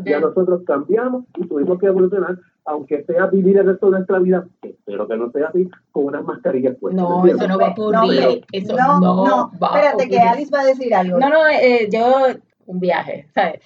Ya 0.04 0.20
nosotros 0.20 0.62
cambiamos 0.66 1.24
y 1.36 1.46
tuvimos 1.46 1.78
que 1.78 1.86
evolucionar, 1.86 2.38
aunque 2.64 3.04
sea 3.04 3.26
vivir 3.26 3.56
el 3.56 3.66
resto 3.66 3.86
de 3.86 3.92
nuestra 3.92 4.18
vida, 4.18 4.46
espero 4.60 5.08
que 5.08 5.16
no 5.16 5.30
sea 5.30 5.48
así, 5.48 5.70
con 5.92 6.04
unas 6.06 6.24
mascarillas 6.24 6.76
puestas. 6.78 7.02
No, 7.02 7.24
eso 7.24 7.48
no 7.48 7.58
va 7.58 7.68
a 7.68 7.70
ocurrir. 7.70 8.44
eso 8.52 8.76
no, 8.76 9.00
no, 9.00 9.50
va 9.62 9.68
Espérate, 9.68 10.08
que 10.08 10.18
Alice 10.18 10.50
va 10.52 10.60
a 10.60 10.66
decir 10.66 10.94
algo. 10.94 11.18
No, 11.18 11.30
no, 11.30 11.46
eh, 11.48 11.88
yo, 11.90 12.26
un 12.66 12.80
viaje, 12.80 13.28
¿sabes? 13.34 13.60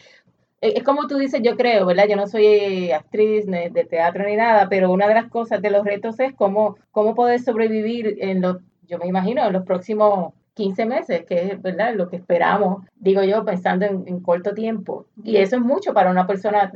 Eh, 0.61 0.75
es 0.77 0.83
como 0.83 1.07
tú 1.07 1.17
dices, 1.19 1.41
yo 1.43 1.57
creo, 1.57 1.87
¿verdad? 1.87 2.07
Yo 2.09 2.17
no 2.17 2.27
soy 2.27 2.91
actriz 2.93 3.47
de 3.47 3.87
teatro 3.89 4.25
ni 4.25 4.37
nada, 4.37 4.69
pero 4.69 4.91
una 4.91 5.09
de 5.09 5.15
las 5.15 5.29
cosas 5.29 5.63
de 5.63 5.71
los 5.71 5.85
retos 5.85 6.21
es 6.21 6.35
cómo, 6.35 6.77
cómo 6.91 7.15
poder 7.15 7.41
sobrevivir 7.41 8.19
en 8.21 8.41
los, 8.43 8.59
yo 8.87 8.99
me 8.99 9.07
imagino, 9.07 9.47
en 9.47 9.53
los 9.53 9.65
próximos 9.65 10.35
15 10.55 10.87
meses, 10.87 11.25
que 11.25 11.47
es 11.47 11.63
¿verdad? 11.63 11.95
lo 11.95 12.09
que 12.09 12.17
esperamos, 12.17 12.85
digo 12.97 13.23
yo, 13.23 13.45
pensando 13.45 13.87
en, 13.87 14.21
corto 14.21 14.53
tiempo. 14.53 15.07
Y 15.25 15.37
eso 15.37 15.57
es 15.57 15.63
mucho 15.63 15.95
para 15.95 16.11
una 16.11 16.27
persona 16.27 16.71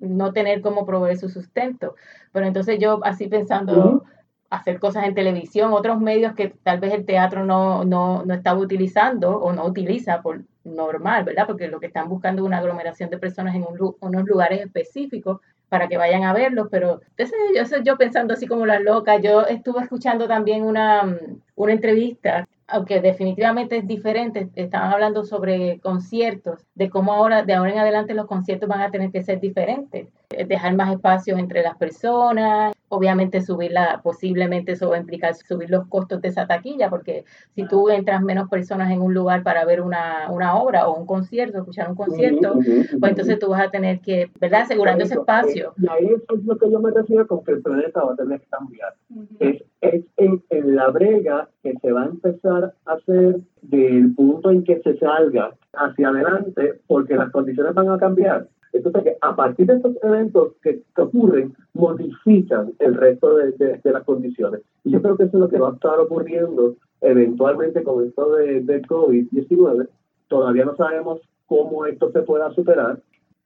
no 0.00 0.32
tener 0.32 0.60
cómo 0.60 0.84
proveer 0.86 1.18
su 1.18 1.28
sustento. 1.28 1.94
Pero 2.32 2.46
entonces 2.46 2.78
yo 2.80 3.00
así 3.04 3.28
pensando, 3.28 4.04
hacer 4.50 4.80
cosas 4.80 5.04
en 5.04 5.14
televisión, 5.14 5.72
otros 5.72 6.00
medios 6.00 6.34
que 6.34 6.48
tal 6.48 6.80
vez 6.80 6.92
el 6.94 7.04
teatro 7.04 7.44
no, 7.44 7.84
no, 7.84 8.24
no 8.24 8.34
estaba 8.34 8.58
utilizando 8.58 9.38
o 9.38 9.52
no 9.52 9.64
utiliza 9.66 10.22
por 10.22 10.42
normal, 10.74 11.24
¿verdad? 11.24 11.46
Porque 11.46 11.68
lo 11.68 11.80
que 11.80 11.86
están 11.86 12.08
buscando 12.08 12.42
es 12.42 12.46
una 12.46 12.58
aglomeración 12.58 13.10
de 13.10 13.18
personas 13.18 13.54
en 13.54 13.64
unos 14.00 14.24
lugares 14.26 14.60
específicos 14.60 15.40
para 15.68 15.88
que 15.88 15.98
vayan 15.98 16.24
a 16.24 16.32
verlos, 16.32 16.68
pero 16.70 17.00
yo, 17.18 17.82
yo 17.84 17.98
pensando 17.98 18.32
así 18.34 18.46
como 18.46 18.64
la 18.64 18.80
loca, 18.80 19.18
yo 19.18 19.42
estuve 19.42 19.82
escuchando 19.82 20.26
también 20.26 20.62
una, 20.62 21.18
una 21.56 21.72
entrevista 21.72 22.46
aunque 22.68 23.00
definitivamente 23.00 23.78
es 23.78 23.86
diferente, 23.86 24.50
estaban 24.54 24.92
hablando 24.92 25.24
sobre 25.24 25.80
conciertos, 25.80 26.66
de 26.74 26.90
cómo 26.90 27.14
ahora, 27.14 27.42
de 27.42 27.54
ahora 27.54 27.72
en 27.72 27.78
adelante 27.78 28.12
los 28.12 28.26
conciertos 28.26 28.68
van 28.68 28.82
a 28.82 28.90
tener 28.90 29.10
que 29.10 29.24
ser 29.24 29.40
diferentes, 29.40 30.08
dejar 30.28 30.76
más 30.76 30.92
espacios 30.92 31.38
entre 31.38 31.62
las 31.62 31.78
personas, 31.78 32.74
obviamente 32.88 33.40
subirla, 33.42 34.00
posiblemente 34.02 34.72
eso 34.72 34.90
va 34.90 34.96
a 34.96 35.00
implicar 35.00 35.34
subir 35.34 35.70
los 35.70 35.86
costos 35.88 36.20
de 36.20 36.28
esa 36.28 36.46
taquilla, 36.46 36.88
porque 36.90 37.24
si 37.54 37.66
tú 37.66 37.88
entras 37.88 38.22
menos 38.22 38.48
personas 38.48 38.90
en 38.90 39.00
un 39.00 39.14
lugar 39.14 39.42
para 39.42 39.64
ver 39.64 39.80
una, 39.80 40.30
una 40.30 40.56
obra 40.56 40.88
o 40.88 40.98
un 40.98 41.06
concierto, 41.06 41.58
escuchar 41.58 41.88
un 41.90 41.96
concierto, 41.96 42.54
pues 42.54 43.10
entonces 43.10 43.38
tú 43.38 43.48
vas 43.50 43.66
a 43.66 43.70
tener 43.70 44.00
que, 44.00 44.30
¿verdad? 44.40 44.62
Asegurando 44.62 45.04
ese 45.04 45.14
espacio. 45.14 45.74
Y 45.76 45.88
ahí 45.88 46.06
es 46.06 46.44
lo 46.44 46.56
que 46.56 46.70
yo 46.70 46.80
me 46.80 46.90
refiero 46.90 47.26
con 47.26 47.44
que 47.44 47.52
el 47.52 47.62
planeta 47.62 48.02
va 48.02 48.12
a 48.12 48.16
tener 48.16 48.40
que 48.40 48.46
cambiar. 48.46 48.94
Es, 49.38 49.62
es 49.80 50.04
en, 50.16 50.42
en 50.50 50.76
la 50.76 50.88
brega 50.90 51.48
que 51.62 51.74
se 51.80 51.92
va 51.92 52.02
a 52.02 52.06
empezar 52.06 52.74
a 52.86 52.92
hacer 52.92 53.40
del 53.62 54.14
punto 54.14 54.50
en 54.50 54.64
que 54.64 54.80
se 54.80 54.96
salga 54.98 55.54
hacia 55.74 56.08
adelante, 56.08 56.80
porque 56.86 57.14
las 57.14 57.30
condiciones 57.30 57.74
van 57.74 57.90
a 57.90 57.98
cambiar. 57.98 58.48
Entonces, 58.72 59.02
que 59.02 59.16
a 59.20 59.34
partir 59.34 59.66
de 59.66 59.74
estos 59.74 59.96
eventos 60.02 60.52
que, 60.62 60.82
ocurren, 60.96 61.54
modifican 61.78 62.72
el 62.80 62.94
resto 62.94 63.36
de, 63.36 63.80
las 63.84 64.04
condiciones. 64.04 64.62
Y 64.84 64.90
yo 64.90 65.00
creo 65.00 65.16
que 65.16 65.24
eso 65.24 65.36
es 65.36 65.40
lo 65.40 65.48
que 65.48 65.60
va 65.60 65.70
a 65.70 65.74
estar 65.74 65.98
ocurriendo 66.00 66.74
eventualmente 67.00 67.84
con 67.84 68.04
esto 68.04 68.34
de, 68.34 68.60
del 68.62 68.82
COVID-19. 68.82 69.88
Todavía 70.26 70.64
no 70.64 70.74
sabemos 70.74 71.20
cómo 71.46 71.86
esto 71.86 72.10
se 72.10 72.22
pueda 72.22 72.50
superar. 72.52 73.00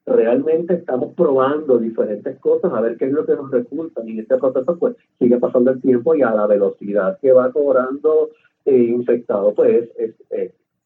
Realmente 0.06 0.74
estamos 0.74 1.14
probando 1.14 1.78
diferentes 1.78 2.38
cosas 2.40 2.72
a 2.72 2.80
ver 2.80 2.96
qué 2.96 3.04
es 3.04 3.12
lo 3.12 3.26
que 3.26 3.36
nos 3.36 3.50
resulta. 3.50 4.02
Y 4.04 4.12
en 4.12 4.20
este 4.20 4.38
proceso, 4.38 4.78
pues, 4.78 4.96
sigue 5.18 5.38
pasando 5.38 5.70
el 5.70 5.82
tiempo 5.82 6.14
y 6.14 6.22
a 6.22 6.34
la 6.34 6.46
velocidad 6.46 7.18
que 7.20 7.32
va 7.32 7.52
cobrando 7.52 8.30
eh, 8.64 8.76
infectado, 8.76 9.52
pues, 9.54 9.90
es, 9.98 10.14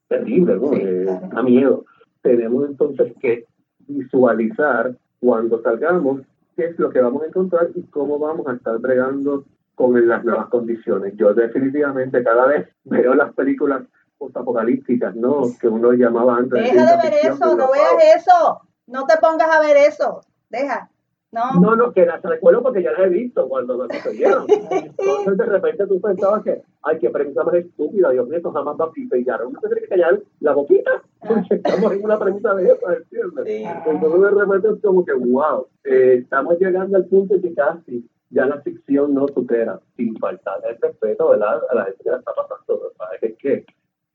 terrible, 0.09 0.57
¿no? 0.57 0.73
Eh, 0.73 1.05
da 1.05 1.43
miedo. 1.43 1.85
Tenemos 2.23 2.69
entonces 2.69 3.13
que 3.21 3.45
visualizar 3.87 4.97
cuando 5.21 5.61
salgamos 5.63 6.23
qué 6.57 6.67
es 6.67 6.79
lo 6.79 6.91
que 6.91 7.01
vamos 7.01 7.23
a 7.23 7.27
encontrar 7.27 7.69
y 7.75 7.83
cómo 7.85 8.19
vamos 8.19 8.47
a 8.49 8.55
estar 8.55 8.79
bregando 8.79 9.45
con 9.75 10.09
las 10.09 10.25
nuevas 10.25 10.49
condiciones. 10.49 11.15
Yo 11.17 11.35
definitivamente 11.35 12.25
cada 12.25 12.47
vez 12.47 12.69
veo 12.85 13.15
las 13.15 13.33
películas 13.35 13.83
postapocalípticas, 14.19 15.15
¿no? 15.15 15.43
Que 15.61 15.69
uno 15.69 15.93
llamaba 15.93 16.39
antes. 16.39 16.63
Deja 16.63 16.97
de 16.97 17.11
ver 17.11 17.19
eso, 17.23 17.55
no 17.55 17.71
veas 17.71 18.17
eso, 18.17 18.63
no 18.87 19.07
te 19.07 19.19
pongas 19.19 19.51
a 19.51 19.61
ver 19.61 19.77
eso, 19.77 20.23
deja. 20.49 20.91
No. 21.33 21.61
no, 21.61 21.77
no, 21.77 21.93
que 21.93 22.07
las 22.07 22.23
recuerdo 22.23 22.63
porque 22.63 22.83
ya 22.83 22.93
las 22.93 23.01
he 23.01 23.09
visto 23.09 23.47
cuando 23.47 23.77
me 23.77 23.95
sucedieron. 23.95 24.47
Entonces 24.71 25.37
de 25.37 25.45
repente 25.45 25.87
tú 25.87 26.01
pensabas 26.01 26.43
que, 26.43 26.63
ay, 26.83 26.99
qué 26.99 27.11
premisa 27.11 27.45
más 27.45 27.55
estúpida, 27.55 28.11
Dios 28.11 28.27
mío, 28.27 28.39
esto 28.39 28.53
jamás 28.53 28.77
va 28.81 28.87
a 28.87 28.91
pillar. 28.93 29.45
Uno 29.45 29.61
tiene 29.61 29.83
que 29.83 29.89
callar 29.89 30.23
la 30.41 30.53
boquita 30.55 31.03
estamos 31.51 31.93
en 31.93 32.05
una 32.05 32.19
premisa 32.19 32.55
de 32.55 32.67
eso, 32.67 32.91
¿entiendes? 32.91 33.47
Entonces 33.87 34.21
de 34.21 34.31
repente 34.31 34.69
es 34.69 34.83
como 34.83 35.05
que, 35.05 35.13
wow, 35.13 35.67
eh, 35.85 36.21
estamos 36.23 36.59
llegando 36.59 36.97
al 36.97 37.07
punto 37.07 37.41
que 37.41 37.55
casi 37.55 38.09
ya 38.31 38.47
la 38.47 38.61
ficción 38.63 39.15
no 39.15 39.29
supera, 39.29 39.81
sin 39.97 40.17
faltar 40.19 40.61
el 40.69 40.77
respeto 40.81 41.31
¿verdad? 41.31 41.61
a 41.71 41.75
la 41.75 41.85
gente 41.85 42.03
que 42.03 42.11
la 42.11 42.19
está 42.19 42.33
pasando. 42.35 42.93
Es 43.21 43.37
que 43.39 43.65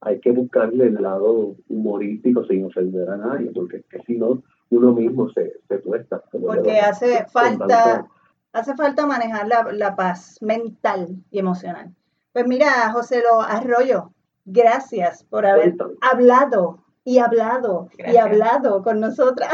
hay 0.02 0.20
que 0.20 0.32
buscarle 0.32 0.88
el 0.88 1.02
lado 1.02 1.56
humorístico 1.70 2.46
sin 2.46 2.66
ofender 2.66 3.10
a 3.10 3.18
nadie, 3.18 3.52
porque 3.54 3.78
es 3.78 3.86
que 3.86 4.00
si 4.04 4.18
no 4.18 4.42
uno 4.70 4.94
mismo 4.94 5.30
se, 5.30 5.60
se 5.68 5.78
tuesta. 5.80 6.24
Porque 6.32 6.80
hace 6.80 7.26
falta, 7.28 8.08
hace 8.54 8.76
falta 8.76 9.06
manejar 9.06 9.48
la, 9.48 9.72
la, 9.72 9.96
paz 9.96 10.42
mental 10.42 11.08
y 11.30 11.40
emocional. 11.40 11.94
Pues 12.34 12.48
mira, 12.48 12.92
José 12.94 13.22
Lo 13.22 13.42
Arroyo, 13.42 14.12
gracias 14.46 15.24
por 15.24 15.46
haber 15.46 15.76
hablado 16.02 16.80
y 17.04 17.20
hablado 17.20 17.90
y 17.98 18.18
hablado 18.18 18.84
con 18.84 19.00
nosotras. 19.00 19.52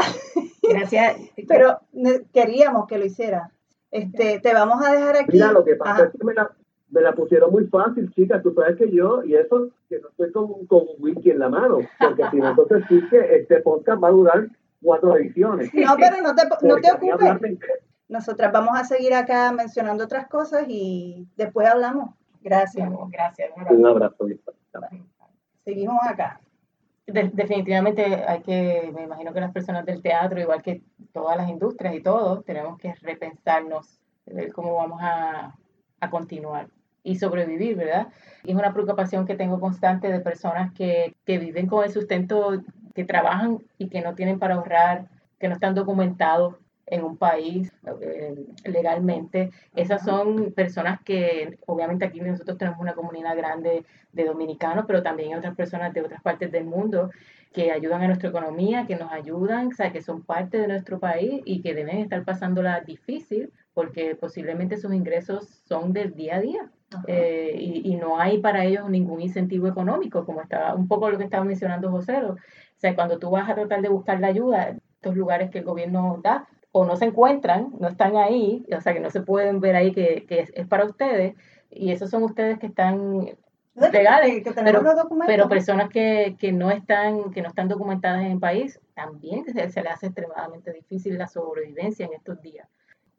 Gracias. 0.62 1.16
Pero 1.48 1.80
queríamos 2.32 2.86
que 2.86 2.98
lo 2.98 3.04
hiciera. 3.04 3.50
Este, 3.90 4.38
te 4.40 4.52
vamos 4.52 4.84
a 4.84 4.92
dejar 4.92 5.16
aquí. 5.16 5.32
Mira, 5.32 5.52
lo 5.52 5.64
que 5.64 5.76
pasa 5.76 6.04
es 6.04 6.12
que 6.12 6.24
me 6.90 7.00
la 7.00 7.12
pusieron 7.12 7.50
muy 7.50 7.66
fácil, 7.66 8.12
chicas. 8.14 8.42
Tú 8.42 8.52
sabes 8.54 8.76
que 8.76 8.90
yo, 8.90 9.22
y 9.24 9.34
eso, 9.34 9.70
que 9.88 9.98
no 10.00 10.08
estoy 10.08 10.32
con, 10.32 10.66
con 10.66 10.80
un 10.80 10.96
wiki 10.98 11.30
en 11.30 11.38
la 11.38 11.48
mano, 11.48 11.78
porque 11.98 12.22
si 12.30 12.36
no, 12.36 12.50
entonces 12.50 12.84
sí 12.88 13.02
que 13.10 13.36
este 13.36 13.60
podcast 13.60 14.02
va 14.02 14.08
a 14.08 14.12
durar 14.12 14.48
cuatro 14.82 15.16
ediciones. 15.16 15.72
No, 15.74 15.96
pero 15.96 16.22
no 16.22 16.34
te, 16.34 16.42
no 16.66 16.76
te 16.76 16.92
ocupes. 16.92 17.58
Nosotras 18.08 18.52
vamos 18.52 18.78
a 18.78 18.84
seguir 18.84 19.12
acá 19.12 19.52
mencionando 19.52 20.04
otras 20.04 20.28
cosas 20.28 20.64
y 20.68 21.28
después 21.36 21.68
hablamos. 21.68 22.14
Gracias. 22.42 22.88
Gracias. 23.10 23.50
Un 23.68 23.86
abrazo. 23.86 24.26
Seguimos 25.64 25.98
acá. 26.06 26.40
Definitivamente 27.12 28.04
hay 28.26 28.40
que, 28.42 28.92
me 28.94 29.04
imagino 29.04 29.32
que 29.32 29.40
las 29.40 29.52
personas 29.52 29.84
del 29.86 30.02
teatro, 30.02 30.40
igual 30.40 30.62
que 30.62 30.82
todas 31.12 31.36
las 31.36 31.48
industrias 31.48 31.94
y 31.94 32.02
todos, 32.02 32.44
tenemos 32.44 32.78
que 32.78 32.94
repensarnos, 33.00 33.98
ver 34.26 34.52
cómo 34.52 34.74
vamos 34.74 35.00
a, 35.02 35.56
a 36.00 36.10
continuar 36.10 36.68
y 37.02 37.16
sobrevivir, 37.16 37.76
¿verdad? 37.76 38.08
Y 38.44 38.50
es 38.50 38.56
una 38.56 38.74
preocupación 38.74 39.26
que 39.26 39.34
tengo 39.34 39.60
constante 39.60 40.12
de 40.12 40.20
personas 40.20 40.72
que, 40.74 41.16
que 41.24 41.38
viven 41.38 41.66
con 41.66 41.84
el 41.84 41.90
sustento, 41.90 42.62
que 42.94 43.04
trabajan 43.04 43.58
y 43.78 43.88
que 43.88 44.02
no 44.02 44.14
tienen 44.14 44.38
para 44.38 44.56
ahorrar, 44.56 45.08
que 45.38 45.48
no 45.48 45.54
están 45.54 45.74
documentados 45.74 46.56
en 46.90 47.04
un 47.04 47.16
país 47.16 47.72
eh, 48.00 48.34
legalmente. 48.64 49.50
Esas 49.74 50.04
son 50.04 50.52
personas 50.52 51.00
que, 51.02 51.58
obviamente 51.66 52.04
aquí 52.04 52.20
nosotros 52.20 52.58
tenemos 52.58 52.80
una 52.80 52.94
comunidad 52.94 53.36
grande 53.36 53.84
de 54.12 54.24
dominicanos, 54.24 54.84
pero 54.86 55.02
también 55.02 55.36
otras 55.36 55.54
personas 55.54 55.92
de 55.92 56.02
otras 56.02 56.22
partes 56.22 56.50
del 56.50 56.64
mundo 56.64 57.10
que 57.52 57.72
ayudan 57.72 58.02
a 58.02 58.06
nuestra 58.08 58.28
economía, 58.28 58.86
que 58.86 58.96
nos 58.96 59.10
ayudan, 59.10 59.68
o 59.68 59.72
sea, 59.72 59.92
que 59.92 60.02
son 60.02 60.22
parte 60.22 60.58
de 60.58 60.68
nuestro 60.68 60.98
país 60.98 61.40
y 61.44 61.62
que 61.62 61.74
deben 61.74 61.98
estar 61.98 62.24
pasándola 62.24 62.80
difícil 62.80 63.50
porque 63.74 64.16
posiblemente 64.16 64.76
sus 64.76 64.92
ingresos 64.92 65.62
son 65.64 65.92
del 65.92 66.14
día 66.14 66.36
a 66.36 66.40
día. 66.40 66.70
Eh, 67.06 67.54
y, 67.54 67.92
y, 67.92 67.96
no 67.96 68.18
hay 68.18 68.38
para 68.38 68.64
ellos 68.64 68.88
ningún 68.88 69.20
incentivo 69.20 69.68
económico, 69.68 70.24
como 70.24 70.40
estaba 70.40 70.74
un 70.74 70.88
poco 70.88 71.10
lo 71.10 71.18
que 71.18 71.24
estaba 71.24 71.44
mencionando 71.44 71.90
José. 71.90 72.16
O 72.24 72.36
sea, 72.76 72.94
cuando 72.94 73.18
tú 73.18 73.30
vas 73.30 73.48
a 73.48 73.54
tratar 73.54 73.82
de 73.82 73.90
buscar 73.90 74.20
la 74.20 74.28
ayuda, 74.28 74.74
estos 74.94 75.14
lugares 75.14 75.50
que 75.50 75.58
el 75.58 75.64
gobierno 75.64 76.18
da, 76.24 76.48
o 76.72 76.84
no 76.84 76.96
se 76.96 77.06
encuentran, 77.06 77.72
no 77.78 77.88
están 77.88 78.16
ahí, 78.16 78.64
o 78.76 78.80
sea 78.80 78.92
que 78.92 79.00
no 79.00 79.10
se 79.10 79.22
pueden 79.22 79.60
ver 79.60 79.76
ahí 79.76 79.92
que, 79.92 80.26
que 80.26 80.40
es, 80.40 80.66
para 80.66 80.84
ustedes, 80.84 81.34
y 81.70 81.92
esos 81.92 82.10
son 82.10 82.22
ustedes 82.22 82.58
que 82.58 82.66
están 82.66 83.36
legales, 83.92 84.42
pero, 84.54 84.82
pero, 85.26 85.48
personas 85.48 85.88
que, 85.88 86.36
que, 86.38 86.52
no 86.52 86.70
están, 86.70 87.30
que 87.30 87.42
no 87.42 87.48
están 87.48 87.68
documentadas 87.68 88.22
en 88.22 88.32
el 88.32 88.38
país, 88.40 88.80
también 88.94 89.44
se, 89.44 89.52
se 89.70 89.82
les 89.82 89.92
hace 89.92 90.06
extremadamente 90.06 90.72
difícil 90.72 91.16
la 91.16 91.28
sobrevivencia 91.28 92.06
en 92.06 92.14
estos 92.14 92.40
días. 92.42 92.68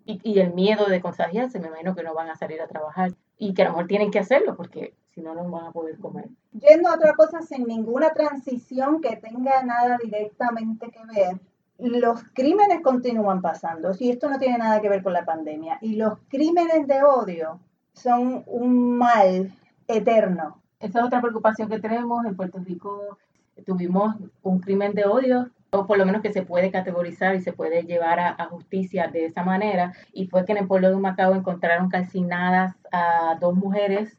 Y, 0.05 0.19
y, 0.23 0.39
el 0.39 0.53
miedo 0.53 0.87
de 0.87 1.01
contagiarse, 1.01 1.59
me 1.59 1.67
imagino 1.67 1.95
que 1.95 2.03
no 2.03 2.13
van 2.13 2.29
a 2.29 2.35
salir 2.35 2.61
a 2.61 2.67
trabajar 2.67 3.11
y 3.37 3.53
que 3.53 3.61
a 3.61 3.65
lo 3.65 3.71
mejor 3.71 3.87
tienen 3.87 4.11
que 4.11 4.19
hacerlo 4.19 4.55
porque 4.55 4.93
si 5.13 5.21
no, 5.21 5.35
no 5.35 5.49
van 5.49 5.67
a 5.67 5.71
poder 5.71 5.97
comer. 5.99 6.29
Yendo 6.51 6.89
a 6.89 6.95
otra 6.95 7.13
cosa, 7.13 7.41
sin 7.41 7.65
ninguna 7.65 8.11
transición 8.13 9.01
que 9.01 9.17
tenga 9.17 9.63
nada 9.63 9.97
directamente 10.01 10.89
que 10.89 10.99
ver, 11.13 11.39
los 11.79 12.23
crímenes 12.33 12.81
continúan 12.81 13.41
pasando, 13.41 13.91
y 13.97 14.11
esto 14.11 14.29
no 14.29 14.37
tiene 14.37 14.57
nada 14.57 14.81
que 14.81 14.89
ver 14.89 15.01
con 15.01 15.13
la 15.13 15.25
pandemia, 15.25 15.77
y 15.81 15.95
los 15.95 16.19
crímenes 16.27 16.87
de 16.87 17.03
odio 17.03 17.59
son 17.93 18.43
un 18.47 18.97
mal 18.97 19.51
eterno. 19.87 20.61
Esa 20.79 20.99
es 20.99 21.05
otra 21.05 21.21
preocupación 21.21 21.69
que 21.69 21.79
tenemos. 21.79 22.25
En 22.25 22.35
Puerto 22.35 22.59
Rico 22.59 23.17
tuvimos 23.65 24.15
un 24.41 24.59
crimen 24.59 24.93
de 24.93 25.05
odio, 25.05 25.49
o 25.71 25.85
por 25.85 25.97
lo 25.97 26.05
menos 26.05 26.21
que 26.21 26.33
se 26.33 26.41
puede 26.41 26.71
categorizar 26.71 27.35
y 27.35 27.41
se 27.41 27.53
puede 27.53 27.83
llevar 27.83 28.19
a, 28.19 28.45
justicia 28.45 29.07
de 29.07 29.25
esa 29.25 29.43
manera, 29.43 29.93
y 30.13 30.27
fue 30.27 30.45
que 30.45 30.53
en 30.53 30.59
el 30.59 30.67
pueblo 30.67 30.89
de 30.89 30.95
Macao 30.95 31.35
encontraron 31.35 31.89
calcinadas 31.89 32.75
a 32.91 33.37
dos 33.39 33.55
mujeres 33.55 34.17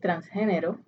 transgénero. 0.00 0.78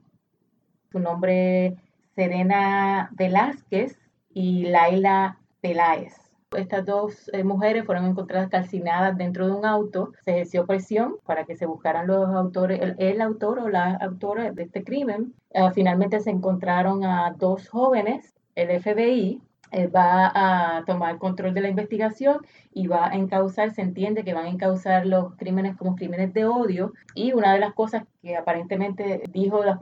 Su 0.90 0.98
nombre 0.98 1.76
Serena 2.14 3.10
Velázquez 3.12 3.98
y 4.32 4.66
Laila 4.66 5.38
Peláez. 5.64 6.12
Estas 6.54 6.84
dos 6.84 7.30
eh, 7.32 7.42
mujeres 7.42 7.86
fueron 7.86 8.04
encontradas 8.04 8.50
calcinadas 8.50 9.16
dentro 9.16 9.46
de 9.46 9.52
un 9.52 9.64
auto. 9.64 10.12
Se 10.22 10.32
ejerció 10.32 10.66
presión 10.66 11.16
para 11.24 11.46
que 11.46 11.56
se 11.56 11.64
buscaran 11.64 12.06
los 12.06 12.28
autores, 12.28 12.78
el, 12.98 13.20
autor 13.22 13.60
o 13.60 13.70
la 13.70 13.94
autora 13.94 14.52
de 14.52 14.64
este 14.64 14.84
crimen. 14.84 15.32
Ah, 15.54 15.72
finalmente 15.74 16.20
se 16.20 16.28
encontraron 16.28 17.02
a 17.02 17.34
dos 17.38 17.70
jóvenes. 17.70 18.34
El 18.54 18.78
FBI 18.78 19.40
eh, 19.72 19.86
va 19.86 20.30
a 20.34 20.84
tomar 20.84 21.16
control 21.16 21.54
de 21.54 21.62
la 21.62 21.70
investigación 21.70 22.42
y 22.74 22.86
va 22.86 23.06
a 23.08 23.14
encauzar, 23.14 23.70
se 23.70 23.80
entiende 23.80 24.22
que 24.22 24.34
van 24.34 24.44
a 24.44 24.50
encauzar 24.50 25.06
los 25.06 25.34
crímenes 25.36 25.78
como 25.78 25.96
crímenes 25.96 26.34
de 26.34 26.44
odio. 26.44 26.92
Y 27.14 27.32
una 27.32 27.54
de 27.54 27.60
las 27.60 27.72
cosas 27.72 28.02
que 28.20 28.36
aparentemente 28.36 29.22
dijo 29.32 29.64
la, 29.64 29.78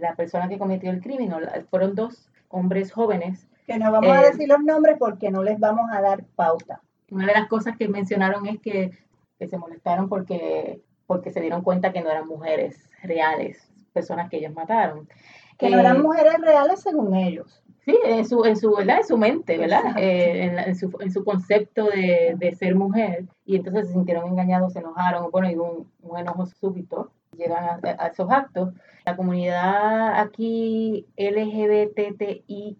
la 0.00 0.14
persona 0.16 0.48
que 0.48 0.58
cometió 0.58 0.90
el 0.90 1.00
crimen, 1.00 1.32
fueron 1.70 1.94
dos 1.94 2.28
hombres 2.48 2.90
jóvenes 2.90 3.46
que 3.70 3.78
no 3.78 3.92
vamos 3.92 4.10
a 4.10 4.22
eh, 4.22 4.30
decir 4.32 4.48
los 4.48 4.60
nombres 4.64 4.96
porque 4.98 5.30
no 5.30 5.44
les 5.44 5.60
vamos 5.60 5.88
a 5.92 6.00
dar 6.00 6.24
pauta. 6.34 6.80
Una 7.10 7.26
de 7.26 7.34
las 7.34 7.46
cosas 7.48 7.76
que 7.76 7.86
mencionaron 7.86 8.46
es 8.46 8.58
que, 8.60 8.90
se 9.38 9.58
molestaron 9.58 10.08
porque, 10.08 10.82
porque 11.06 11.30
se 11.30 11.40
dieron 11.40 11.62
cuenta 11.62 11.92
que 11.92 12.02
no 12.02 12.10
eran 12.10 12.26
mujeres 12.26 12.90
reales, 13.02 13.70
personas 13.92 14.28
que 14.28 14.38
ellos 14.38 14.52
mataron. 14.54 15.08
Que 15.56 15.70
no 15.70 15.78
eran 15.78 15.98
eh, 15.98 16.00
mujeres 16.00 16.40
reales 16.40 16.80
según 16.80 17.14
ellos. 17.14 17.62
Sí, 17.84 17.96
en 18.04 18.26
su, 18.26 18.44
en 18.44 18.56
su, 18.56 18.74
¿verdad? 18.74 18.98
En 18.98 19.06
su 19.06 19.16
mente, 19.16 19.56
¿verdad? 19.56 19.96
Eh, 19.96 20.52
en, 20.66 20.74
su, 20.74 20.92
en, 20.98 21.12
su, 21.12 21.24
concepto 21.24 21.84
de, 21.84 22.34
de, 22.36 22.54
ser 22.56 22.74
mujer. 22.74 23.26
Y 23.46 23.54
entonces 23.56 23.86
se 23.86 23.92
sintieron 23.92 24.26
engañados, 24.28 24.72
se 24.72 24.80
enojaron, 24.80 25.30
bueno, 25.30 25.48
y 25.48 25.54
un, 25.54 25.88
un 26.02 26.18
enojo 26.18 26.44
súbito 26.46 27.12
llegan 27.36 27.64
a, 27.64 27.80
a, 27.84 28.08
esos 28.08 28.28
actos. 28.30 28.74
La 29.06 29.16
comunidad 29.16 30.18
aquí 30.18 31.06
LGBTIQ 31.16 32.76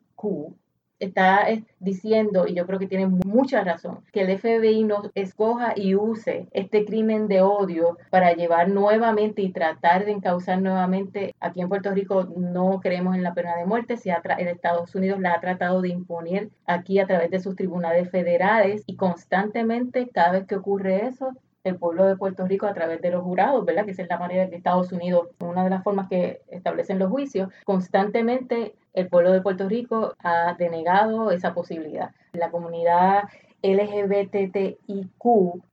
está 1.01 1.47
diciendo, 1.81 2.47
y 2.47 2.55
yo 2.55 2.67
creo 2.67 2.79
que 2.79 2.87
tiene 2.87 3.07
mucha 3.07 3.65
razón, 3.65 4.01
que 4.13 4.21
el 4.21 4.39
FBI 4.39 4.85
no 4.85 5.03
escoja 5.15 5.73
y 5.75 5.95
use 5.95 6.47
este 6.53 6.85
crimen 6.85 7.27
de 7.27 7.43
odio 7.43 7.99
para 8.11 8.33
llevar 8.35 8.69
nuevamente 8.69 9.43
y 9.43 9.51
tratar 9.51 10.05
de 10.05 10.13
encauzar 10.13 10.61
nuevamente. 10.61 11.35
Aquí 11.41 11.61
en 11.61 11.69
Puerto 11.69 11.91
Rico 11.91 12.29
no 12.37 12.81
creemos 12.81 13.17
en 13.17 13.23
la 13.23 13.35
pena 13.35 13.57
de 13.57 13.67
muerte, 13.67 13.97
si 13.97 14.11
el 14.11 14.49
Estados 14.49 14.95
Unidos 14.95 15.21
la 15.21 15.33
ha 15.33 15.41
tratado 15.41 15.81
de 15.81 15.89
imponer 15.89 16.51
aquí 16.67 16.99
a 16.99 17.07
través 17.07 17.31
de 17.31 17.41
sus 17.41 17.57
tribunales 17.57 18.11
federales 18.11 18.83
y 18.87 18.97
constantemente 18.97 20.09
cada 20.09 20.33
vez 20.33 20.47
que 20.47 20.57
ocurre 20.57 21.07
eso, 21.07 21.33
el 21.65 21.77
pueblo 21.77 22.07
de 22.07 22.17
Puerto 22.17 22.47
Rico 22.47 22.67
a 22.67 22.75
través 22.75 23.03
de 23.03 23.11
los 23.11 23.23
jurados, 23.23 23.65
¿verdad? 23.65 23.85
Que 23.85 23.91
es 23.91 24.09
la 24.09 24.19
manera 24.19 24.49
que 24.49 24.57
Estados 24.57 24.93
Unidos, 24.93 25.29
una 25.41 25.65
de 25.65 25.71
las 25.71 25.83
formas 25.83 26.09
que 26.09 26.41
establecen 26.49 26.99
los 26.99 27.11
juicios, 27.11 27.51
constantemente 27.65 28.75
el 28.95 29.09
pueblo 29.09 29.33
de 29.33 29.41
Puerto 29.41 29.69
Rico 29.69 30.17
ha 30.23 30.55
denegado 30.59 31.31
esa 31.31 31.55
posibilidad. 31.55 32.11
La 32.33 32.51
comunidad 32.51 33.25
LGBTIQ 33.63 35.25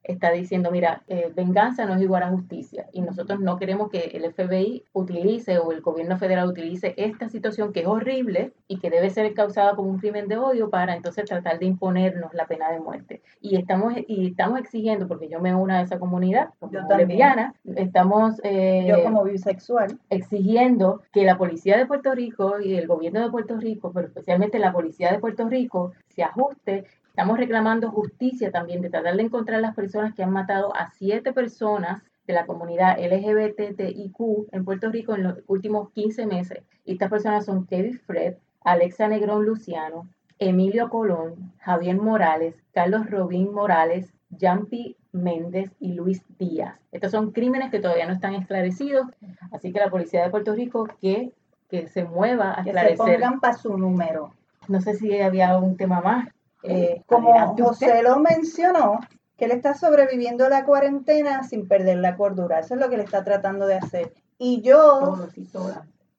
está 0.04 0.32
diciendo, 0.32 0.72
mira, 0.72 1.04
eh, 1.08 1.32
venganza 1.36 1.86
no 1.86 1.96
es 1.96 2.02
igual 2.02 2.24
a 2.24 2.30
justicia 2.30 2.88
y 2.94 3.02
nosotros 3.02 3.40
no 3.40 3.58
queremos 3.58 3.90
que 3.90 4.12
el 4.14 4.32
FBI 4.34 4.84
utilice 4.94 5.60
o 5.60 5.72
el 5.72 5.82
gobierno 5.82 6.18
federal 6.18 6.48
utilice 6.48 6.94
esta 6.98 7.30
situación 7.30 7.74
que 7.74 7.82
es 7.82 7.88
horrible 7.88 8.54
y 8.68 8.80
que 8.80 8.90
debe 8.90 9.10
ser 9.10 9.34
causada 9.34 9.76
como 9.76 9.90
un 9.90 10.00
crimen 10.00 10.28
de 10.28 10.38
odio 10.38 10.70
para 10.70 10.96
entonces 10.96 11.26
tratar 11.26 11.60
de 11.60 11.66
imponernos 11.66 12.34
la 12.34 12.46
pena 12.48 12.72
de 12.72 12.80
muerte. 12.80 13.22
Y 13.42 13.58
estamos, 13.58 13.94
y 14.08 14.28
estamos 14.28 14.60
exigiendo, 14.60 15.08
porque 15.08 15.30
yo 15.30 15.40
me 15.40 15.54
uno 15.54 15.74
a 15.74 15.82
esa 15.82 16.00
comunidad, 16.00 16.50
como 16.60 16.72
lesbiana, 16.98 17.54
estamos... 17.76 18.40
Eh, 18.44 18.86
yo 18.88 19.04
como 19.04 19.24
bisexual. 19.24 20.00
Exigiendo 20.10 21.02
que 21.12 21.24
la 21.24 21.38
policía 21.38 21.78
de 21.78 21.86
Puerto 21.86 22.14
Rico 22.14 22.60
y 22.60 22.76
el 22.76 22.88
gobierno 22.88 23.22
de 23.22 23.30
Puerto 23.30 23.58
Rico, 23.58 23.92
pero 23.94 24.08
especialmente 24.08 24.60
la 24.60 24.74
policía 24.74 25.12
de 25.12 25.20
Puerto 25.20 25.48
Rico, 25.48 25.94
se 26.10 26.24
ajuste 26.24 26.86
Estamos 27.18 27.40
reclamando 27.40 27.90
justicia 27.90 28.52
también 28.52 28.80
de 28.84 28.92
tratar 28.92 29.16
de 29.16 29.24
encontrar 29.24 29.60
las 29.60 29.74
personas 29.74 30.14
que 30.14 30.22
han 30.22 30.30
matado 30.30 30.72
a 30.76 30.92
siete 30.92 31.34
personas 31.34 32.04
de 32.28 32.34
la 32.36 32.46
comunidad 32.46 33.00
LGBTIQ 33.00 34.50
en 34.52 34.64
Puerto 34.64 34.92
Rico 34.92 35.16
en 35.16 35.24
los 35.24 35.40
últimos 35.48 35.90
15 35.94 36.28
meses. 36.28 36.60
Y 36.86 36.92
estas 36.92 37.10
personas 37.10 37.44
son 37.44 37.66
Kevin 37.66 38.00
Fred, 38.06 38.36
Alexa 38.64 39.08
Negrón 39.08 39.48
Luciano, 39.48 40.08
Emilio 40.38 40.92
Colón, 40.92 41.54
Javier 41.58 41.96
Morales, 41.96 42.54
Carlos 42.72 43.10
Robín 43.10 43.52
Morales, 43.52 44.14
Jampi 44.40 44.96
Méndez 45.12 45.72
y 45.80 45.94
Luis 45.94 46.22
Díaz. 46.38 46.76
Estos 46.92 47.10
son 47.10 47.32
crímenes 47.32 47.72
que 47.72 47.80
todavía 47.80 48.06
no 48.06 48.14
están 48.14 48.36
esclarecidos, 48.36 49.08
así 49.52 49.74
que 49.74 49.80
la 49.80 49.90
policía 49.90 50.22
de 50.22 50.30
Puerto 50.30 50.54
Rico 50.54 50.88
que, 51.02 51.32
que 51.68 51.88
se 51.88 52.04
mueva 52.04 52.60
a 52.60 52.62
esclarecer. 52.62 52.92
Que 52.92 53.12
se 53.14 53.18
pongan 53.18 53.40
para 53.40 53.58
su 53.58 53.76
número. 53.76 54.36
No 54.68 54.82
sé 54.82 54.94
si 54.94 55.20
había 55.20 55.58
un 55.58 55.78
tema 55.78 56.00
más. 56.02 56.28
Eh, 56.64 57.04
como 57.06 57.56
José 57.56 58.02
lo 58.04 58.20
mencionó, 58.20 59.00
que 59.38 59.46
él 59.46 59.52
está 59.52 59.76
sobreviviendo 59.76 60.50
la 60.50 60.66
cuarentena 60.66 61.44
sin 61.44 61.68
perder 61.68 61.98
la 61.98 62.18
cordura. 62.18 62.60
Eso 62.60 62.74
es 62.74 62.82
lo 62.82 62.90
que 62.90 62.98
le 62.98 63.04
está 63.04 63.24
tratando 63.24 63.68
de 63.68 63.76
hacer. 63.76 64.14
Y 64.40 64.62
yo, 64.62 65.30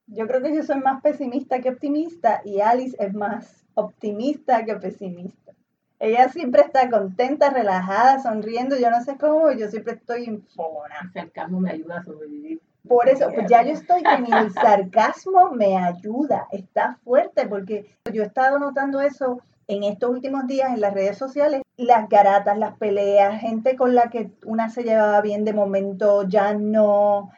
yo 0.07 0.27
creo 0.27 0.41
que 0.41 0.55
yo 0.55 0.63
soy 0.63 0.79
más 0.79 1.01
pesimista 1.01 1.59
que 1.59 1.69
optimista 1.69 2.41
y 2.45 2.61
Alice 2.61 2.95
es 2.99 3.13
más 3.13 3.65
optimista 3.73 4.63
que 4.65 4.75
pesimista. 4.75 5.53
Ella 5.99 6.29
siempre 6.29 6.61
está 6.61 6.89
contenta, 6.89 7.49
relajada, 7.49 8.21
sonriendo. 8.21 8.77
Yo 8.77 8.89
no 8.89 9.03
sé 9.03 9.17
cómo, 9.17 9.51
yo 9.51 9.67
siempre 9.67 9.95
estoy 9.95 10.25
en 10.25 10.35
El 10.35 11.11
sarcasmo 11.13 11.59
me 11.59 11.71
ayuda 11.71 11.99
a 11.99 12.03
sobrevivir. 12.03 12.61
Por 12.87 13.09
eso, 13.09 13.29
pues 13.35 13.47
ya 13.49 13.61
yo 13.63 13.73
estoy 13.73 14.01
en 14.05 14.33
el 14.33 14.53
sarcasmo 14.53 15.51
me 15.51 15.77
ayuda, 15.77 16.47
está 16.51 16.97
fuerte, 17.03 17.45
porque 17.45 17.93
yo 18.11 18.23
he 18.23 18.25
estado 18.25 18.57
notando 18.57 19.01
eso 19.01 19.41
en 19.69 19.83
estos 19.83 20.09
últimos 20.09 20.47
días 20.47 20.73
en 20.73 20.81
las 20.81 20.95
redes 20.95 21.15
sociales, 21.15 21.61
las 21.77 22.09
garatas, 22.09 22.57
las 22.57 22.75
peleas, 22.77 23.39
gente 23.39 23.75
con 23.75 23.93
la 23.93 24.09
que 24.09 24.31
una 24.43 24.71
se 24.71 24.83
llevaba 24.83 25.21
bien 25.21 25.45
de 25.45 25.53
momento 25.53 26.27
ya 26.27 26.55
no. 26.55 27.29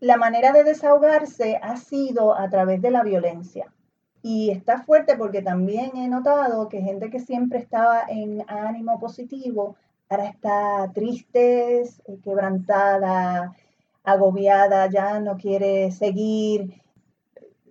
La 0.00 0.16
manera 0.16 0.52
de 0.52 0.64
desahogarse 0.64 1.60
ha 1.62 1.76
sido 1.76 2.36
a 2.36 2.48
través 2.50 2.82
de 2.82 2.90
la 2.90 3.04
violencia. 3.04 3.72
Y 4.20 4.50
está 4.50 4.82
fuerte 4.82 5.16
porque 5.16 5.42
también 5.42 5.96
he 5.96 6.08
notado 6.08 6.68
que 6.68 6.82
gente 6.82 7.08
que 7.08 7.20
siempre 7.20 7.60
estaba 7.60 8.02
en 8.08 8.44
ánimo 8.48 8.98
positivo, 8.98 9.76
ahora 10.08 10.26
está 10.26 10.90
triste, 10.92 11.84
quebrantada, 12.24 13.54
agobiada, 14.02 14.90
ya 14.90 15.20
no 15.20 15.36
quiere 15.36 15.92
seguir. 15.92 16.82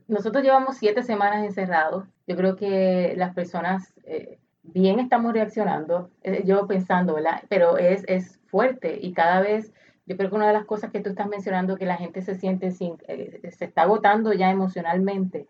Nosotros 0.08 0.42
llevamos 0.42 0.78
siete 0.78 1.04
semanas 1.04 1.44
encerrados. 1.44 2.06
Yo 2.30 2.36
creo 2.36 2.56
que 2.56 3.16
las 3.18 3.34
personas 3.34 3.92
eh, 4.04 4.38
bien 4.62 5.00
estamos 5.00 5.34
reaccionando, 5.34 6.12
eh, 6.22 6.44
yo 6.46 6.68
pensando, 6.68 7.16
¿verdad? 7.16 7.42
Pero 7.50 7.80
es, 7.80 8.04
es 8.08 8.40
fuerte 8.46 9.00
y 9.02 9.14
cada 9.14 9.42
vez 9.42 9.74
yo 10.06 10.16
creo 10.16 10.30
que 10.30 10.36
una 10.36 10.46
de 10.46 10.54
las 10.54 10.66
cosas 10.66 10.92
que 10.92 11.00
tú 11.00 11.10
estás 11.10 11.28
mencionando, 11.28 11.76
que 11.76 11.88
la 11.88 11.98
gente 11.98 12.22
se 12.22 12.36
siente 12.36 12.70
sin, 12.70 12.98
eh, 13.08 13.42
se 13.58 13.66
está 13.66 13.82
agotando 13.82 14.32
ya 14.32 14.52
emocionalmente, 14.52 15.48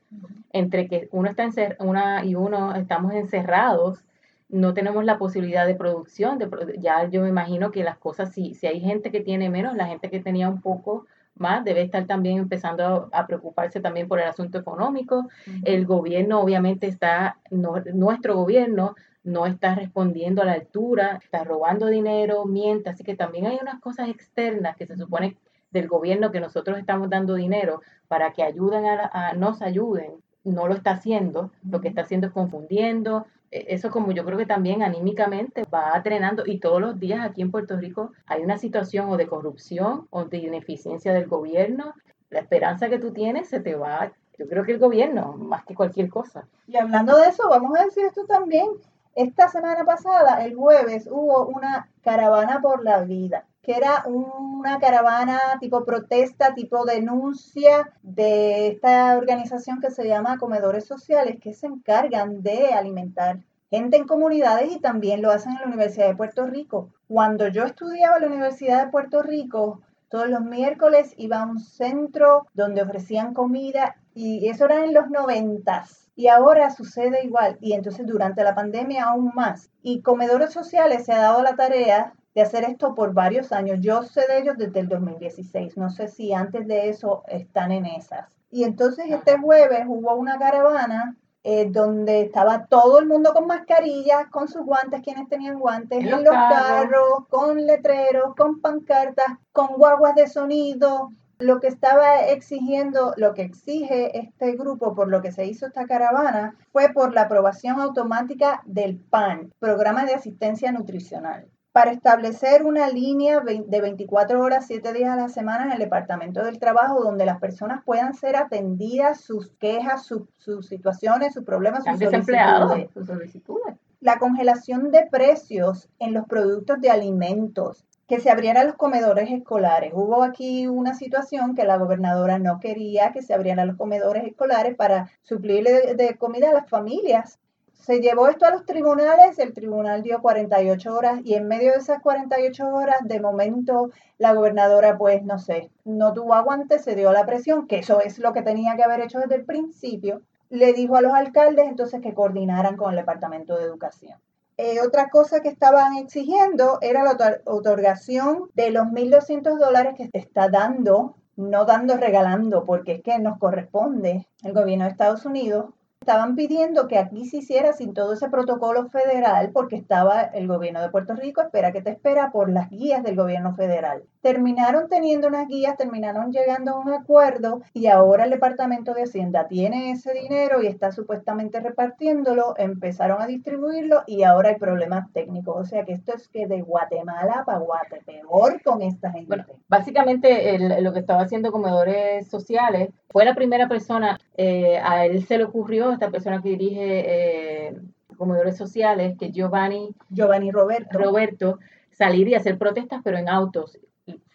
entre 0.53 0.87
que 0.87 1.09
uno 1.11 1.29
está 1.29 1.49
una 1.79 2.23
y 2.23 2.35
uno 2.35 2.73
estamos 2.73 3.13
encerrados, 3.13 4.05
no 4.47 4.73
tenemos 4.73 5.03
la 5.03 5.17
posibilidad 5.17 5.67
de 5.67 5.75
producción, 5.75 6.37
de, 6.37 6.49
ya 6.79 7.09
yo 7.09 7.23
me 7.23 7.29
imagino 7.29 7.71
que 7.71 7.83
las 7.83 7.97
cosas, 7.97 8.33
si, 8.33 8.53
si 8.53 8.67
hay 8.67 8.79
gente 8.79 9.11
que 9.11 9.19
tiene 9.19 9.49
menos, 9.49 9.75
la 9.75 9.87
gente 9.87 10.09
que 10.09 10.21
tenía 10.21 10.47
un 10.47 10.61
poco 10.61 11.07
más 11.39 11.63
debe 11.63 11.81
estar 11.81 12.05
también 12.05 12.37
empezando 12.37 13.09
a, 13.11 13.27
preocuparse 13.27 13.79
también 13.79 14.07
por 14.07 14.19
el 14.19 14.27
asunto 14.27 14.57
económico. 14.57 15.27
El 15.63 15.85
gobierno 15.85 16.41
obviamente 16.41 16.87
está, 16.87 17.37
nuestro 17.49 18.35
gobierno 18.35 18.95
no 19.23 19.45
está 19.45 19.75
respondiendo 19.75 20.41
a 20.41 20.45
la 20.45 20.53
altura, 20.53 21.19
está 21.21 21.43
robando 21.43 21.87
dinero, 21.87 22.45
miente, 22.45 22.89
así 22.89 23.03
que 23.03 23.15
también 23.15 23.47
hay 23.47 23.59
unas 23.61 23.79
cosas 23.79 24.09
externas 24.09 24.75
que 24.75 24.85
se 24.85 24.97
supone 24.97 25.37
del 25.71 25.87
gobierno 25.87 26.31
que 26.31 26.39
nosotros 26.39 26.77
estamos 26.77 27.09
dando 27.09 27.35
dinero 27.35 27.81
para 28.07 28.31
que 28.33 28.43
ayuden 28.43 28.85
a, 28.85 29.33
nos 29.33 29.61
ayuden, 29.61 30.13
no 30.43 30.67
lo 30.67 30.73
está 30.73 30.91
haciendo, 30.91 31.51
lo 31.69 31.81
que 31.81 31.89
está 31.89 32.01
haciendo 32.01 32.27
es 32.27 32.33
confundiendo, 32.33 33.25
e, 33.51 33.65
eso 33.69 33.89
como 33.89 34.11
yo 34.11 34.25
creo 34.25 34.37
que 34.37 34.45
también 34.45 34.83
anímicamente 34.83 35.63
va 35.73 35.95
atrenando 35.95 36.43
y 36.45 36.59
todos 36.59 36.81
los 36.81 36.99
días 36.99 37.25
aquí 37.25 37.41
en 37.41 37.51
Puerto 37.51 37.77
Rico 37.77 38.11
hay 38.25 38.41
una 38.41 38.57
situación 38.57 39.09
o 39.09 39.17
de 39.17 39.27
corrupción 39.27 40.07
o 40.09 40.25
de 40.25 40.37
ineficiencia 40.37 41.13
del 41.13 41.27
gobierno, 41.27 41.93
la 42.29 42.39
esperanza 42.39 42.89
que 42.89 42.99
tú 42.99 43.11
tienes 43.11 43.49
se 43.49 43.59
te 43.59 43.75
va, 43.75 44.11
yo 44.37 44.47
creo 44.47 44.63
que 44.63 44.73
el 44.73 44.79
gobierno, 44.79 45.33
más 45.33 45.65
que 45.65 45.75
cualquier 45.75 46.09
cosa. 46.09 46.47
Y 46.67 46.77
hablando 46.77 47.17
de 47.17 47.27
eso, 47.27 47.49
vamos 47.49 47.77
a 47.77 47.83
decir 47.83 48.05
esto 48.05 48.25
también, 48.25 48.67
esta 49.15 49.49
semana 49.49 49.83
pasada, 49.83 50.45
el 50.45 50.55
jueves, 50.55 51.07
hubo 51.11 51.47
una 51.47 51.89
caravana 52.03 52.61
por 52.61 52.83
la 52.83 53.01
vida, 53.01 53.45
que 53.61 53.75
era 53.75 54.03
una 54.05 54.79
caravana 54.79 55.39
tipo 55.59 55.85
protesta, 55.85 56.53
tipo 56.53 56.85
denuncia 56.85 57.91
de 58.01 58.67
esta 58.69 59.17
organización 59.17 59.79
que 59.79 59.91
se 59.91 60.07
llama 60.07 60.37
Comedores 60.37 60.85
Sociales, 60.85 61.37
que 61.41 61.53
se 61.53 61.67
encargan 61.67 62.41
de 62.41 62.73
alimentar 62.73 63.39
gente 63.69 63.97
en 63.97 64.07
comunidades 64.07 64.71
y 64.71 64.79
también 64.79 65.21
lo 65.21 65.31
hacen 65.31 65.53
en 65.53 65.59
la 65.61 65.67
Universidad 65.67 66.07
de 66.07 66.15
Puerto 66.15 66.45
Rico. 66.45 66.89
Cuando 67.07 67.47
yo 67.47 67.65
estudiaba 67.65 68.15
en 68.17 68.23
la 68.23 68.27
Universidad 68.29 68.85
de 68.85 68.91
Puerto 68.91 69.21
Rico, 69.21 69.81
todos 70.09 70.27
los 70.27 70.41
miércoles 70.41 71.13
iba 71.17 71.41
a 71.41 71.45
un 71.45 71.59
centro 71.59 72.47
donde 72.53 72.81
ofrecían 72.81 73.33
comida 73.33 73.95
y 74.15 74.49
eso 74.49 74.65
era 74.65 74.83
en 74.83 74.93
los 74.93 75.09
noventas. 75.09 76.09
Y 76.15 76.27
ahora 76.27 76.69
sucede 76.71 77.23
igual, 77.23 77.57
y 77.61 77.71
entonces 77.73 78.05
durante 78.05 78.43
la 78.43 78.53
pandemia 78.53 79.05
aún 79.05 79.31
más. 79.35 79.69
Y 79.81 80.01
comedores 80.01 80.51
sociales 80.51 81.05
se 81.05 81.13
ha 81.13 81.19
dado 81.19 81.41
la 81.43 81.55
tarea 81.55 82.13
de 82.39 82.43
hacer 82.43 82.63
esto 82.63 82.95
por 82.95 83.13
varios 83.13 83.51
años. 83.51 83.79
Yo 83.81 84.03
sé 84.03 84.21
de 84.27 84.39
ellos 84.39 84.57
desde 84.57 84.79
el 84.79 84.87
2016, 84.87 85.75
no 85.75 85.89
sé 85.89 86.07
si 86.07 86.31
antes 86.31 86.65
de 86.67 86.87
eso 86.87 87.23
están 87.27 87.73
en 87.73 87.85
esas. 87.85 88.29
Y 88.49 88.63
entonces 88.63 89.07
este 89.09 89.37
jueves 89.37 89.83
hubo 89.87 90.15
una 90.15 90.39
caravana 90.39 91.17
eh, 91.43 91.67
donde 91.69 92.21
estaba 92.21 92.65
todo 92.67 92.99
el 92.99 93.07
mundo 93.07 93.33
con 93.33 93.45
mascarillas, 93.45 94.27
con 94.29 94.47
sus 94.47 94.65
guantes, 94.65 95.01
quienes 95.01 95.27
tenían 95.27 95.59
guantes, 95.59 95.99
en 95.99 96.11
los, 96.11 96.23
carros, 96.23 97.27
con 97.29 97.65
letreros, 97.65 98.33
con 98.37 98.61
pancartas, 98.61 99.37
con 99.51 99.67
guaguas 99.75 100.15
de 100.15 100.27
sonido, 100.27 101.11
lo 101.39 101.59
que 101.59 101.67
estaba 101.67 102.21
exigiendo, 102.21 103.13
lo 103.17 103.33
que 103.33 103.41
exige 103.41 104.17
este 104.17 104.53
grupo 104.53 104.95
por 104.95 105.09
lo 105.09 105.21
que 105.21 105.33
se 105.33 105.45
hizo 105.45 105.67
esta 105.67 105.85
caravana 105.85 106.55
fue 106.71 106.89
por 106.93 107.13
la 107.13 107.23
aprobación 107.23 107.81
automática 107.81 108.61
del 108.65 108.97
PAN, 108.97 109.51
Programa 109.59 110.05
de 110.05 110.13
Asistencia 110.13 110.71
Nutricional, 110.71 111.49
para 111.71 111.91
establecer 111.91 112.63
una 112.63 112.89
línea 112.89 113.41
de 113.41 113.81
24 113.81 114.41
horas, 114.41 114.65
7 114.67 114.91
días 114.93 115.11
a 115.11 115.15
la 115.15 115.29
semana 115.29 115.65
en 115.65 115.71
el 115.71 115.79
Departamento 115.79 116.43
del 116.43 116.59
Trabajo 116.59 117.03
donde 117.03 117.25
las 117.25 117.39
personas 117.39 117.83
puedan 117.85 118.13
ser 118.13 118.35
atendidas, 118.35 119.21
sus 119.21 119.51
quejas, 119.59 120.05
sus 120.05 120.67
situaciones, 120.67 121.33
sus 121.33 121.43
problemas, 121.43 121.83
sus 121.83 123.05
solicitudes. 123.05 123.75
La 124.01 124.17
congelación 124.17 124.91
de 124.91 125.07
precios 125.11 125.89
en 125.99 126.13
los 126.13 126.25
productos 126.25 126.79
de 126.79 126.89
alimentos, 126.89 127.85
que 128.09 128.19
se 128.19 128.31
abrieran 128.31 128.65
los 128.65 128.75
comedores 128.75 129.29
escolares. 129.29 129.91
Hubo 129.93 130.23
aquí 130.23 130.65
una 130.65 130.95
situación 130.95 131.53
que 131.53 131.63
la 131.63 131.77
gobernadora 131.77 132.39
no 132.39 132.59
quería 132.59 133.11
que 133.11 133.21
se 133.21 133.35
abrieran 133.35 133.67
los 133.67 133.77
comedores 133.77 134.23
escolares 134.25 134.75
para 134.75 135.11
suplirle 135.21 135.93
de, 135.93 136.17
comida 136.17 136.49
a 136.49 136.53
las 136.53 136.67
familias. 136.67 137.37
Se 137.79 138.01
llevó 138.01 138.27
esto 138.27 138.45
a 138.45 138.51
los 138.51 138.65
tribunales, 138.65 139.39
el 139.39 139.53
tribunal 139.53 140.03
dio 140.03 140.21
48 140.21 140.93
horas 140.93 141.21
y 141.23 141.35
en 141.35 141.47
medio 141.47 141.71
de 141.71 141.77
esas 141.77 142.01
48 142.01 142.67
horas, 142.67 142.97
de 143.03 143.21
momento, 143.21 143.89
la 144.17 144.33
gobernadora, 144.33 144.97
pues, 144.97 145.23
no 145.23 145.39
sé, 145.39 145.71
no 145.85 146.13
tuvo 146.13 146.33
aguante, 146.33 146.79
se 146.79 146.95
dio 146.95 147.11
la 147.13 147.25
presión, 147.25 147.67
que 147.67 147.79
eso 147.79 148.01
es 148.01 148.19
lo 148.19 148.33
que 148.33 148.41
tenía 148.41 148.75
que 148.75 148.83
haber 148.83 148.99
hecho 148.99 149.19
desde 149.19 149.35
el 149.35 149.45
principio. 149.45 150.21
Le 150.49 150.73
dijo 150.73 150.97
a 150.97 151.01
los 151.01 151.13
alcaldes 151.13 151.67
entonces 151.67 152.01
que 152.01 152.13
coordinaran 152.13 152.75
con 152.75 152.91
el 152.91 152.97
Departamento 152.97 153.57
de 153.57 153.63
Educación. 153.63 154.19
Eh, 154.57 154.81
otra 154.85 155.09
cosa 155.09 155.39
que 155.39 155.47
estaban 155.47 155.95
exigiendo 155.95 156.79
era 156.81 157.03
la 157.03 157.39
otorgación 157.45 158.49
de 158.55 158.71
los 158.71 158.87
1.200 158.87 159.57
dólares 159.57 159.93
que 159.95 160.09
te 160.09 160.19
está 160.19 160.49
dando, 160.49 161.15
no 161.37 161.63
dando, 161.63 161.95
regalando, 161.95 162.65
porque 162.65 162.95
es 162.95 163.01
que 163.01 163.17
nos 163.19 163.39
corresponde 163.39 164.27
el 164.43 164.51
gobierno 164.51 164.83
de 164.83 164.91
Estados 164.91 165.25
Unidos 165.25 165.67
estaban 166.01 166.35
pidiendo 166.35 166.87
que 166.87 166.97
aquí 166.97 167.25
se 167.25 167.37
hiciera 167.37 167.73
sin 167.73 167.93
todo 167.93 168.13
ese 168.13 168.29
protocolo 168.29 168.89
federal 168.89 169.51
porque 169.53 169.75
estaba 169.75 170.21
el 170.21 170.47
gobierno 170.47 170.81
de 170.81 170.89
Puerto 170.89 171.13
Rico, 171.13 171.41
espera 171.41 171.71
que 171.71 171.81
te 171.81 171.91
espera, 171.91 172.31
por 172.31 172.49
las 172.49 172.69
guías 172.69 173.03
del 173.03 173.15
gobierno 173.15 173.53
federal. 173.53 174.03
Terminaron 174.21 174.87
teniendo 174.89 175.27
unas 175.27 175.47
guías, 175.47 175.77
terminaron 175.77 176.31
llegando 176.31 176.71
a 176.71 176.79
un 176.79 176.93
acuerdo 176.93 177.61
y 177.73 177.87
ahora 177.87 178.23
el 178.23 178.29
Departamento 178.31 178.93
de 178.93 179.03
Hacienda 179.03 179.47
tiene 179.47 179.91
ese 179.91 180.13
dinero 180.13 180.61
y 180.61 180.67
está 180.67 180.91
supuestamente 180.91 181.59
repartiéndolo, 181.59 182.53
empezaron 182.57 183.21
a 183.21 183.27
distribuirlo 183.27 184.03
y 184.07 184.23
ahora 184.23 184.49
hay 184.49 184.55
problemas 184.55 185.11
técnicos. 185.11 185.57
O 185.57 185.65
sea 185.65 185.83
que 185.83 185.93
esto 185.93 186.13
es 186.15 186.27
que 186.29 186.47
de 186.47 186.61
Guatemala 186.61 187.43
para 187.45 187.59
Guate, 187.59 188.01
peor 188.05 188.61
con 188.63 188.81
esta 188.81 189.11
gente. 189.11 189.27
Bueno, 189.27 189.45
básicamente 189.67 190.81
lo 190.81 190.93
que 190.93 190.99
estaba 190.99 191.21
haciendo 191.21 191.51
comedores 191.51 192.27
sociales 192.27 192.89
fue 193.11 193.25
la 193.25 193.33
primera 193.33 193.67
persona, 193.67 194.19
eh, 194.37 194.79
a 194.83 195.05
él 195.05 195.25
se 195.25 195.37
le 195.37 195.45
ocurrió, 195.45 195.88
esta 195.93 196.09
persona 196.09 196.41
que 196.41 196.49
dirige 196.49 197.67
eh, 197.67 197.75
comedores 198.17 198.57
sociales, 198.57 199.15
que 199.17 199.31
Giovanni, 199.31 199.95
Giovanni 200.09 200.51
Roberto. 200.51 200.97
Roberto, 200.97 201.59
salir 201.89 202.27
y 202.27 202.35
hacer 202.35 202.57
protestas, 202.57 203.01
pero 203.03 203.17
en 203.17 203.29
autos. 203.29 203.79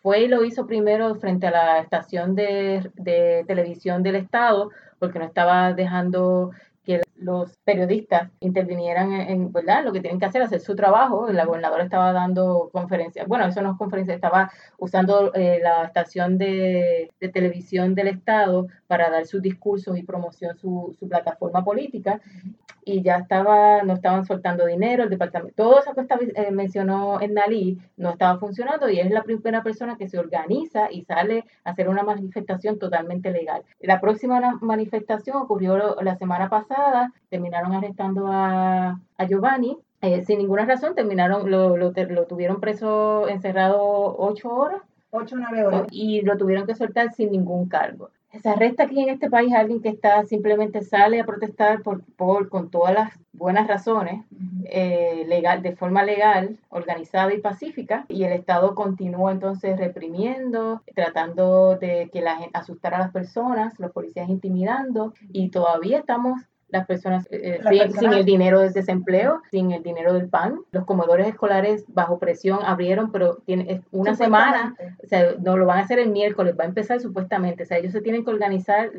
Fue 0.02 0.20
y 0.20 0.28
lo 0.28 0.44
hizo 0.44 0.66
primero 0.66 1.14
frente 1.16 1.46
a 1.46 1.50
la 1.50 1.78
estación 1.78 2.34
de, 2.34 2.90
de 2.94 3.44
televisión 3.46 4.02
del 4.02 4.16
Estado, 4.16 4.70
porque 4.98 5.18
no 5.18 5.24
estaba 5.24 5.72
dejando 5.72 6.50
los 7.16 7.56
periodistas 7.58 8.30
intervinieran 8.40 9.12
en, 9.12 9.52
¿verdad? 9.52 9.84
Lo 9.84 9.92
que 9.92 10.00
tienen 10.00 10.18
que 10.18 10.26
hacer, 10.26 10.42
hacer 10.42 10.60
su 10.60 10.74
trabajo. 10.74 11.30
La 11.30 11.44
gobernadora 11.44 11.84
estaba 11.84 12.12
dando 12.12 12.70
conferencias, 12.72 13.26
bueno, 13.26 13.46
eso 13.46 13.62
no 13.62 13.72
es 13.72 13.78
conferencia, 13.78 14.14
estaba 14.14 14.50
usando 14.78 15.32
eh, 15.34 15.60
la 15.62 15.84
estación 15.84 16.38
de, 16.38 17.12
televisión 17.32 17.94
del 17.94 18.08
Estado 18.08 18.66
para 18.86 19.10
dar 19.10 19.26
sus 19.26 19.40
discursos 19.40 19.96
y 19.96 20.02
promoción 20.02 20.56
su, 20.56 20.94
su 20.98 21.08
plataforma 21.08 21.64
política 21.64 22.20
y 22.84 23.02
ya 23.02 23.16
estaba, 23.16 23.82
no 23.82 23.94
estaban 23.94 24.24
soltando 24.24 24.66
dinero, 24.66 25.04
el 25.04 25.10
departamento, 25.10 25.54
todo 25.56 25.80
eso 25.80 25.94
que 25.94 26.02
está, 26.02 26.18
eh, 26.20 26.50
mencionó 26.50 27.20
en 27.20 27.34
Nalí 27.34 27.78
no 27.96 28.10
estaba 28.10 28.38
funcionando 28.38 28.88
y 28.88 29.00
es 29.00 29.10
la 29.10 29.22
primera 29.22 29.62
persona 29.62 29.96
que 29.96 30.08
se 30.08 30.18
organiza 30.18 30.90
y 30.90 31.02
sale 31.02 31.44
a 31.64 31.70
hacer 31.70 31.88
una 31.88 32.02
manifestación 32.02 32.78
totalmente 32.78 33.30
legal. 33.30 33.62
La 33.80 34.00
próxima 34.00 34.58
manifestación 34.60 35.36
ocurrió 35.36 35.96
la 36.02 36.16
semana 36.16 36.48
pasada, 36.48 37.12
terminaron 37.28 37.72
arrestando 37.72 38.28
a, 38.28 39.00
a 39.16 39.26
Giovanni 39.26 39.78
eh, 40.04 40.22
sin 40.22 40.36
ninguna 40.38 40.66
razón 40.66 40.94
terminaron, 40.94 41.50
lo, 41.50 41.78
lo, 41.78 41.90
lo 41.90 42.26
tuvieron 42.26 42.60
preso, 42.60 43.26
encerrado 43.26 43.80
ocho 44.18 44.50
horas. 44.50 44.82
Ocho 45.10 45.36
o 45.36 45.38
nueve 45.38 45.64
horas. 45.64 45.86
Y 45.92 46.20
lo 46.20 46.36
tuvieron 46.36 46.66
que 46.66 46.74
soltar 46.74 47.14
sin 47.14 47.30
ningún 47.30 47.68
cargo 47.68 48.10
se 48.42 48.48
arresta 48.48 48.84
aquí 48.84 49.00
en 49.00 49.10
este 49.10 49.30
país 49.30 49.52
a 49.52 49.60
alguien 49.60 49.80
que 49.80 49.88
está 49.88 50.24
simplemente 50.24 50.82
sale 50.82 51.20
a 51.20 51.26
protestar 51.26 51.82
por, 51.82 52.02
por 52.16 52.48
con 52.48 52.70
todas 52.70 52.94
las 52.94 53.12
buenas 53.32 53.66
razones, 53.66 54.24
eh, 54.66 55.24
legal, 55.26 55.62
de 55.62 55.74
forma 55.76 56.04
legal, 56.04 56.58
organizada 56.68 57.34
y 57.34 57.40
pacífica, 57.40 58.06
y 58.08 58.24
el 58.24 58.32
Estado 58.32 58.74
continúa 58.74 59.32
entonces 59.32 59.76
reprimiendo, 59.76 60.82
tratando 60.94 61.76
de 61.76 62.10
que 62.12 62.20
la 62.20 62.36
gente 62.36 62.56
asustar 62.56 62.94
a 62.94 62.98
las 63.00 63.10
personas, 63.10 63.78
los 63.78 63.90
policías 63.90 64.28
intimidando, 64.28 65.14
y 65.32 65.50
todavía 65.50 65.98
estamos 65.98 66.40
las 66.74 66.86
personas, 66.86 67.26
eh, 67.30 67.60
eh, 67.64 67.90
sin, 67.96 68.12
el 68.12 68.24
dinero 68.24 68.58
del 68.58 68.72
desempleo, 68.72 69.40
sin 69.50 69.70
el 69.70 69.82
dinero 69.84 70.12
del 70.12 70.28
PAN. 70.28 70.58
Los 70.72 70.84
comedores 70.84 71.28
escolares 71.28 71.84
bajo 71.86 72.18
presión 72.18 72.58
abrieron, 72.64 73.12
pero 73.12 73.36
tiene 73.46 73.82
una 73.92 74.16
semana, 74.16 74.76
o 75.02 75.06
sea, 75.06 75.34
no 75.40 75.56
lo 75.56 75.66
van 75.66 75.78
a 75.78 75.82
hacer 75.82 76.00
el 76.00 76.10
miércoles, 76.10 76.56
va 76.58 76.64
a 76.64 76.66
empezar 76.66 77.00
supuestamente, 77.00 77.62
o 77.62 77.66
sea, 77.66 77.78
ellos 77.78 77.92
se 77.92 78.00
tienen 78.00 78.24
que 78.24 78.30
organizar. 78.32 78.90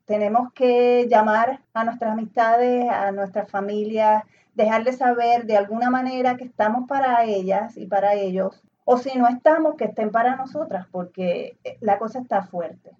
Tenemos 0.04 0.52
que 0.52 1.08
llamar 1.08 1.60
a 1.74 1.82
nuestras 1.84 2.12
amistades, 2.12 2.88
a 2.88 3.10
nuestras 3.12 3.50
familias, 3.50 4.24
dejarles 4.54 4.98
saber 4.98 5.46
de 5.46 5.56
alguna 5.56 5.90
manera 5.90 6.36
que 6.36 6.44
estamos 6.44 6.86
para 6.88 7.24
ellas 7.24 7.76
y 7.76 7.86
para 7.86 8.14
ellos, 8.14 8.62
o 8.84 8.96
si 8.96 9.18
no 9.18 9.26
estamos, 9.28 9.74
que 9.76 9.84
estén 9.84 10.10
para 10.10 10.36
nosotras, 10.36 10.86
porque 10.90 11.58
la 11.80 11.98
cosa 11.98 12.20
está 12.20 12.42
fuerte. 12.42 12.92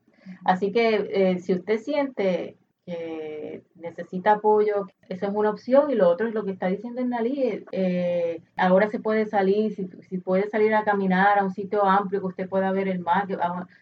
Así 0.45 0.71
que 0.71 1.09
eh, 1.11 1.39
si 1.39 1.55
usted 1.55 1.81
siente 1.81 2.59
que 2.89 3.65
necesita 3.75 4.33
apoyo, 4.33 4.87
eso 5.11 5.27
es 5.27 5.33
una 5.35 5.51
opción 5.51 5.91
y 5.91 5.95
lo 5.95 6.09
otro 6.09 6.27
es 6.27 6.33
lo 6.33 6.43
que 6.43 6.53
está 6.53 6.69
diciendo 6.69 7.05
Nalí, 7.05 7.67
eh, 7.71 8.41
ahora 8.57 8.89
se 8.89 8.99
puede 8.99 9.27
salir, 9.27 9.75
si, 9.75 10.19
puede 10.19 10.49
salir 10.49 10.75
a 10.75 10.85
caminar 10.85 11.39
a 11.39 11.45
un 11.45 11.53
sitio 11.53 11.85
amplio 11.85 12.21
que 12.21 12.27
usted 12.29 12.49
pueda 12.49 12.73
ver 12.73 12.89
el 12.89 13.01
mar. 13.01 13.27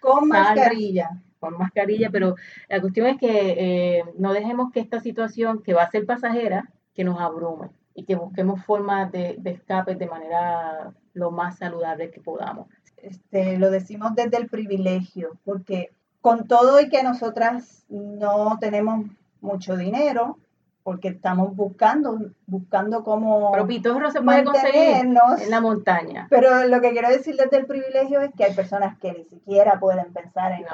Con 0.01 0.27
mascarilla. 0.27 1.23
Con 1.39 1.57
mascarilla, 1.57 2.11
pero 2.11 2.35
la 2.69 2.81
cuestión 2.81 3.07
es 3.07 3.19
que 3.19 3.29
eh, 3.29 4.05
no 4.19 4.33
dejemos 4.33 4.73
que 4.73 4.81
esta 4.81 4.99
situación, 4.99 5.63
que 5.63 5.75
va 5.75 5.85
a 5.85 5.91
ser 5.91 6.05
pasajera, 6.05 6.69
que 6.93 7.05
nos 7.05 7.21
abrume 7.21 7.71
y 7.95 8.05
que 8.07 8.17
busquemos 8.17 8.65
formas 8.65 9.13
de, 9.13 9.37
de 9.39 9.51
escape 9.51 9.95
de 9.95 10.09
manera 10.09 10.93
lo 11.13 11.31
más 11.31 11.59
saludable 11.59 12.11
que 12.11 12.21
podamos. 12.21 12.67
Este, 12.97 13.57
lo 13.57 13.71
decimos 13.71 14.17
desde 14.17 14.39
el 14.39 14.49
privilegio, 14.49 15.39
porque 15.45 15.93
con 16.27 16.49
todo 16.49 16.81
y 16.81 16.89
que 16.89 17.05
nosotras 17.05 17.85
no 17.89 18.59
tenemos 18.59 19.07
mucho 19.41 19.77
dinero, 19.77 20.39
porque 20.83 21.07
estamos 21.07 21.55
buscando, 21.55 22.19
buscando 22.49 23.05
cómo 23.05 23.53
Pero 23.53 24.11
se 24.11 24.23
puede 24.23 24.43
conseguir 24.43 24.97
en 25.05 25.15
la 25.49 25.61
montaña. 25.61 26.27
Pero 26.29 26.67
lo 26.67 26.81
que 26.81 26.91
quiero 26.91 27.11
decir 27.11 27.37
desde 27.37 27.59
el 27.59 27.67
privilegio 27.67 28.23
es 28.23 28.33
que 28.37 28.43
hay 28.43 28.55
personas 28.55 28.99
que 28.99 29.13
ni 29.13 29.23
siquiera 29.23 29.79
pueden 29.79 30.13
pensar 30.13 30.51
en, 30.51 30.65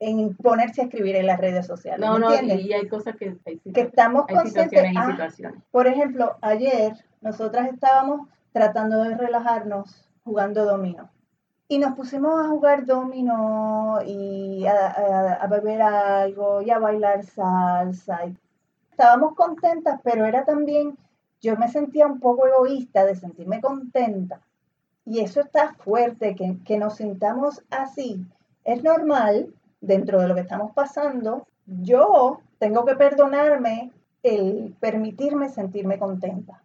en 0.00 0.36
ponerse 0.36 0.82
a 0.82 0.84
escribir 0.84 1.16
en 1.16 1.28
las 1.28 1.40
redes 1.40 1.66
sociales. 1.66 2.06
No, 2.06 2.18
no, 2.18 2.34
y 2.34 2.70
hay 2.74 2.86
cosas 2.86 3.16
que, 3.16 3.38
que 3.72 3.80
estamos 3.80 4.26
conscientes. 4.26 4.84
Ah, 4.94 5.16
por 5.70 5.86
ejemplo, 5.86 6.36
ayer 6.42 6.92
nosotras 7.22 7.72
estábamos 7.72 8.28
tratando 8.52 9.02
de 9.02 9.16
relajarnos 9.16 10.10
jugando 10.24 10.66
dominó 10.66 11.08
y 11.70 11.78
nos 11.78 11.94
pusimos 11.94 12.34
a 12.34 12.48
jugar 12.48 12.84
domino 12.84 14.00
y 14.04 14.66
a, 14.66 15.46
beber 15.48 15.80
algo 15.80 16.60
y 16.62 16.70
a 16.70 16.80
bailar 16.80 17.24
salsa. 17.24 18.22
estábamos 18.90 19.36
contentas, 19.36 20.00
pero 20.02 20.24
era 20.24 20.44
también, 20.44 20.98
yo 21.40 21.56
me 21.56 21.68
sentía 21.68 22.08
un 22.08 22.18
poco 22.18 22.48
egoísta 22.48 23.04
de 23.06 23.14
sentirme 23.14 23.60
contenta. 23.60 24.40
Y 25.06 25.20
eso 25.20 25.42
está 25.42 25.74
fuerte, 25.74 26.34
que, 26.34 26.56
que 26.64 26.76
nos 26.76 26.96
sintamos 26.96 27.62
así. 27.70 28.26
Es 28.64 28.82
normal 28.82 29.54
dentro 29.80 30.20
de 30.20 30.26
lo 30.26 30.34
que 30.34 30.40
estamos 30.40 30.72
pasando. 30.72 31.46
Yo 31.66 32.40
tengo 32.58 32.84
que 32.84 32.96
perdonarme 32.96 33.92
el 34.24 34.74
permitirme 34.80 35.48
sentirme 35.50 36.00
contenta 36.00 36.60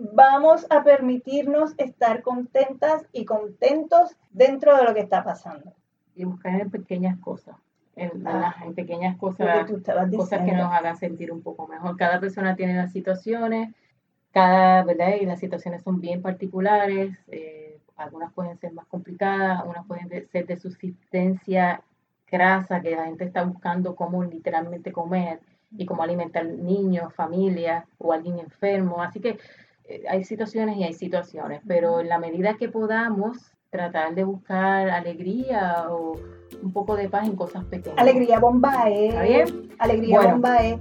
vamos 0.00 0.66
a 0.70 0.82
permitirnos 0.82 1.74
estar 1.76 2.22
contentas 2.22 3.06
y 3.12 3.24
contentos 3.24 4.16
dentro 4.30 4.76
de 4.76 4.84
lo 4.84 4.94
que 4.94 5.00
está 5.00 5.22
pasando. 5.22 5.74
Y 6.14 6.24
buscar 6.24 6.60
en 6.60 6.70
pequeñas 6.70 7.18
cosas, 7.18 7.56
en, 7.96 8.26
ah. 8.26 8.54
pequeñas 8.74 9.16
cosas, 9.16 9.70
cosas 9.70 10.44
que 10.44 10.52
nos 10.52 10.72
hagan 10.72 10.96
sentir 10.96 11.32
un 11.32 11.42
poco 11.42 11.66
mejor. 11.66 11.96
Cada 11.96 12.18
persona 12.20 12.56
tiene 12.56 12.74
las 12.74 12.92
situaciones, 12.92 13.74
cada, 14.32 14.82
¿verdad? 14.84 15.14
Y 15.20 15.26
las 15.26 15.40
situaciones 15.40 15.82
son 15.82 16.00
bien 16.00 16.22
particulares, 16.22 17.16
eh, 17.28 17.78
algunas 17.96 18.32
pueden 18.32 18.58
ser 18.58 18.72
más 18.72 18.86
complicadas, 18.86 19.62
unas 19.66 19.86
pueden 19.86 20.08
ser 20.28 20.46
de 20.46 20.56
subsistencia 20.56 21.82
grasa, 22.30 22.80
que 22.80 22.96
la 22.96 23.06
gente 23.06 23.24
está 23.24 23.42
buscando 23.44 23.94
cómo 23.94 24.24
literalmente 24.24 24.92
comer 24.92 25.40
y 25.76 25.84
cómo 25.84 26.02
alimentar 26.02 26.44
niños, 26.46 27.12
familias 27.14 27.84
o 27.98 28.12
alguien 28.12 28.38
enfermo. 28.38 29.02
Así 29.02 29.20
que 29.20 29.38
hay 30.08 30.24
situaciones 30.24 30.76
y 30.76 30.84
hay 30.84 30.92
situaciones, 30.92 31.60
pero 31.66 32.00
en 32.00 32.08
la 32.08 32.18
medida 32.18 32.56
que 32.56 32.68
podamos 32.68 33.52
tratar 33.70 34.14
de 34.14 34.24
buscar 34.24 34.90
alegría 34.90 35.86
o 35.90 36.16
un 36.62 36.72
poco 36.72 36.96
de 36.96 37.08
paz 37.08 37.26
en 37.26 37.36
cosas 37.36 37.64
pequeñas. 37.64 37.98
Alegría 37.98 38.38
Bombay. 38.38 39.08
¿Está 39.08 39.22
bien? 39.22 39.70
Alegría 39.78 40.20
Bombay. 40.20 40.78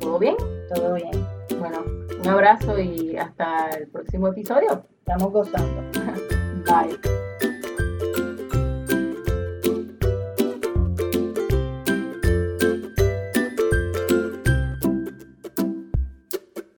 ¿Todo 0.00 0.18
bien? 0.18 0.36
Todo 0.74 0.94
bien. 0.94 1.10
Bueno, 1.58 1.84
un 2.20 2.28
abrazo 2.28 2.78
y 2.78 3.16
hasta 3.16 3.70
el 3.70 3.88
próximo 3.88 4.28
episodio. 4.28 4.84
Estamos 4.98 5.32
gozando. 5.32 5.82
Bye. 6.66 7.31